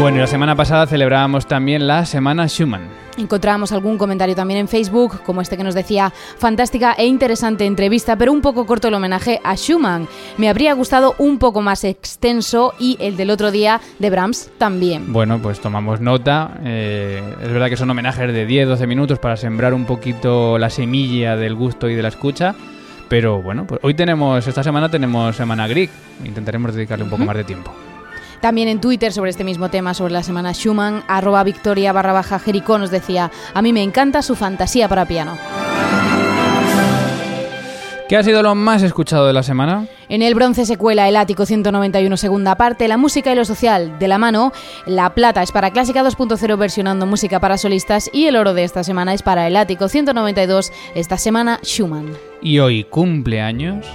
Bueno, 0.00 0.16
y 0.16 0.20
la 0.20 0.26
semana 0.26 0.56
pasada 0.56 0.86
celebrábamos 0.86 1.46
también 1.46 1.86
la 1.86 2.06
Semana 2.06 2.48
Schumann. 2.48 2.88
Encontrábamos 3.18 3.70
algún 3.70 3.98
comentario 3.98 4.34
también 4.34 4.60
en 4.60 4.66
Facebook, 4.66 5.20
como 5.26 5.42
este 5.42 5.58
que 5.58 5.62
nos 5.62 5.74
decía, 5.74 6.10
fantástica 6.38 6.94
e 6.94 7.04
interesante 7.04 7.66
entrevista, 7.66 8.16
pero 8.16 8.32
un 8.32 8.40
poco 8.40 8.64
corto 8.64 8.88
el 8.88 8.94
homenaje 8.94 9.42
a 9.44 9.56
Schumann. 9.56 10.08
Me 10.38 10.48
habría 10.48 10.72
gustado 10.72 11.14
un 11.18 11.38
poco 11.38 11.60
más 11.60 11.84
extenso 11.84 12.72
y 12.78 12.96
el 12.98 13.18
del 13.18 13.28
otro 13.28 13.50
día 13.50 13.82
de 13.98 14.08
Brahms 14.08 14.50
también. 14.56 15.12
Bueno, 15.12 15.38
pues 15.38 15.60
tomamos 15.60 16.00
nota. 16.00 16.58
Eh, 16.64 17.22
es 17.42 17.52
verdad 17.52 17.68
que 17.68 17.76
son 17.76 17.90
homenajes 17.90 18.32
de 18.32 18.48
10-12 18.48 18.86
minutos 18.86 19.18
para 19.18 19.36
sembrar 19.36 19.74
un 19.74 19.84
poquito 19.84 20.56
la 20.56 20.70
semilla 20.70 21.36
del 21.36 21.54
gusto 21.54 21.90
y 21.90 21.94
de 21.94 22.00
la 22.00 22.08
escucha. 22.08 22.54
Pero 23.10 23.42
bueno, 23.42 23.66
pues 23.66 23.80
hoy 23.84 23.92
tenemos, 23.92 24.46
esta 24.46 24.62
semana 24.62 24.88
tenemos 24.88 25.36
Semana 25.36 25.68
Greek. 25.68 25.90
Intentaremos 26.24 26.74
dedicarle 26.74 27.04
un 27.04 27.10
poco 27.10 27.26
más 27.26 27.36
de 27.36 27.44
tiempo. 27.44 27.70
También 28.40 28.68
en 28.68 28.80
Twitter 28.80 29.12
sobre 29.12 29.30
este 29.30 29.44
mismo 29.44 29.68
tema, 29.68 29.94
sobre 29.94 30.12
la 30.12 30.22
semana 30.22 30.52
Schumann, 30.52 31.04
arroba 31.08 31.44
victoria 31.44 31.92
barra 31.92 32.12
baja 32.12 32.38
Jericó 32.38 32.78
nos 32.78 32.90
decía, 32.90 33.30
a 33.52 33.62
mí 33.62 33.72
me 33.72 33.82
encanta 33.82 34.22
su 34.22 34.34
fantasía 34.34 34.88
para 34.88 35.06
piano. 35.06 35.36
¿Qué 38.08 38.16
ha 38.16 38.24
sido 38.24 38.42
lo 38.42 38.56
más 38.56 38.82
escuchado 38.82 39.28
de 39.28 39.32
la 39.32 39.44
semana? 39.44 39.86
En 40.08 40.22
el 40.22 40.34
bronce 40.34 40.66
se 40.66 40.76
cuela 40.76 41.08
el 41.08 41.14
ático 41.14 41.46
191 41.46 42.16
segunda 42.16 42.56
parte, 42.56 42.88
la 42.88 42.96
música 42.96 43.30
y 43.30 43.36
lo 43.36 43.44
social 43.44 44.00
de 44.00 44.08
la 44.08 44.18
mano, 44.18 44.52
la 44.84 45.14
plata 45.14 45.44
es 45.44 45.52
para 45.52 45.70
Clásica 45.70 46.02
2.0 46.02 46.58
versionando 46.58 47.06
música 47.06 47.38
para 47.38 47.56
solistas 47.56 48.10
y 48.12 48.26
el 48.26 48.34
oro 48.34 48.52
de 48.52 48.64
esta 48.64 48.82
semana 48.82 49.14
es 49.14 49.22
para 49.22 49.46
el 49.46 49.54
ático 49.54 49.88
192, 49.88 50.72
esta 50.96 51.18
semana 51.18 51.60
Schumann. 51.62 52.16
Y 52.42 52.58
hoy 52.58 52.82
cumpleaños... 52.82 53.86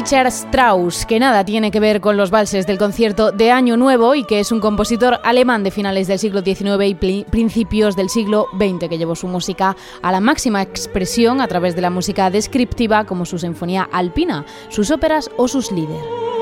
Richard 0.00 0.28
Strauss, 0.28 1.04
que 1.04 1.20
nada 1.20 1.44
tiene 1.44 1.70
que 1.70 1.78
ver 1.78 2.00
con 2.00 2.16
los 2.16 2.30
valses 2.30 2.66
del 2.66 2.78
concierto 2.78 3.32
de 3.32 3.50
Año 3.50 3.76
Nuevo 3.76 4.14
y 4.14 4.24
que 4.24 4.40
es 4.40 4.50
un 4.50 4.58
compositor 4.58 5.20
alemán 5.24 5.62
de 5.62 5.70
finales 5.70 6.06
del 6.08 6.18
siglo 6.18 6.40
XIX 6.40 6.82
y 7.02 7.24
principios 7.24 7.96
del 7.96 8.08
siglo 8.08 8.46
XX, 8.54 8.88
que 8.88 8.96
llevó 8.96 9.14
su 9.14 9.28
música 9.28 9.76
a 10.00 10.10
la 10.10 10.20
máxima 10.20 10.62
expresión 10.62 11.42
a 11.42 11.48
través 11.48 11.76
de 11.76 11.82
la 11.82 11.90
música 11.90 12.30
descriptiva 12.30 13.04
como 13.04 13.26
su 13.26 13.38
sinfonía 13.38 13.90
alpina, 13.92 14.46
sus 14.70 14.90
óperas 14.90 15.30
o 15.36 15.48
sus 15.48 15.70
líderes. 15.70 16.39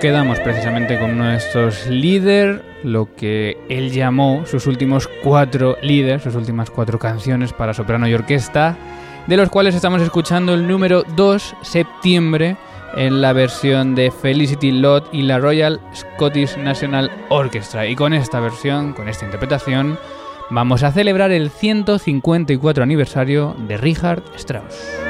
Quedamos 0.00 0.40
precisamente 0.40 0.98
con 0.98 1.10
uno 1.10 1.26
de 1.26 1.40
líderes, 1.90 2.62
lo 2.82 3.14
que 3.14 3.58
él 3.68 3.92
llamó 3.92 4.46
sus 4.46 4.66
últimos 4.66 5.06
cuatro 5.22 5.76
líderes, 5.82 6.22
sus 6.22 6.34
últimas 6.34 6.70
cuatro 6.70 6.98
canciones 6.98 7.52
para 7.52 7.74
soprano 7.74 8.08
y 8.08 8.14
orquesta, 8.14 8.76
de 9.26 9.36
los 9.36 9.50
cuales 9.50 9.74
estamos 9.74 10.00
escuchando 10.00 10.54
el 10.54 10.66
número 10.66 11.02
2, 11.16 11.54
septiembre, 11.60 12.56
en 12.96 13.20
la 13.20 13.34
versión 13.34 13.94
de 13.94 14.10
Felicity 14.10 14.72
Lot 14.72 15.12
y 15.12 15.22
la 15.22 15.38
Royal 15.38 15.78
Scottish 15.94 16.56
National 16.56 17.10
Orchestra. 17.28 17.86
Y 17.86 17.94
con 17.94 18.14
esta 18.14 18.40
versión, 18.40 18.94
con 18.94 19.06
esta 19.06 19.26
interpretación, 19.26 19.98
vamos 20.48 20.82
a 20.82 20.92
celebrar 20.92 21.30
el 21.30 21.50
154 21.50 22.82
aniversario 22.82 23.54
de 23.68 23.76
Richard 23.76 24.22
Strauss. 24.36 25.09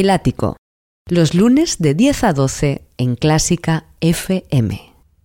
El 0.00 0.08
los 1.10 1.34
lunes 1.34 1.76
de 1.78 1.94
10 1.94 2.24
a 2.24 2.32
12 2.32 2.86
en 2.96 3.16
Clásica 3.16 3.84
FM. 4.00 4.89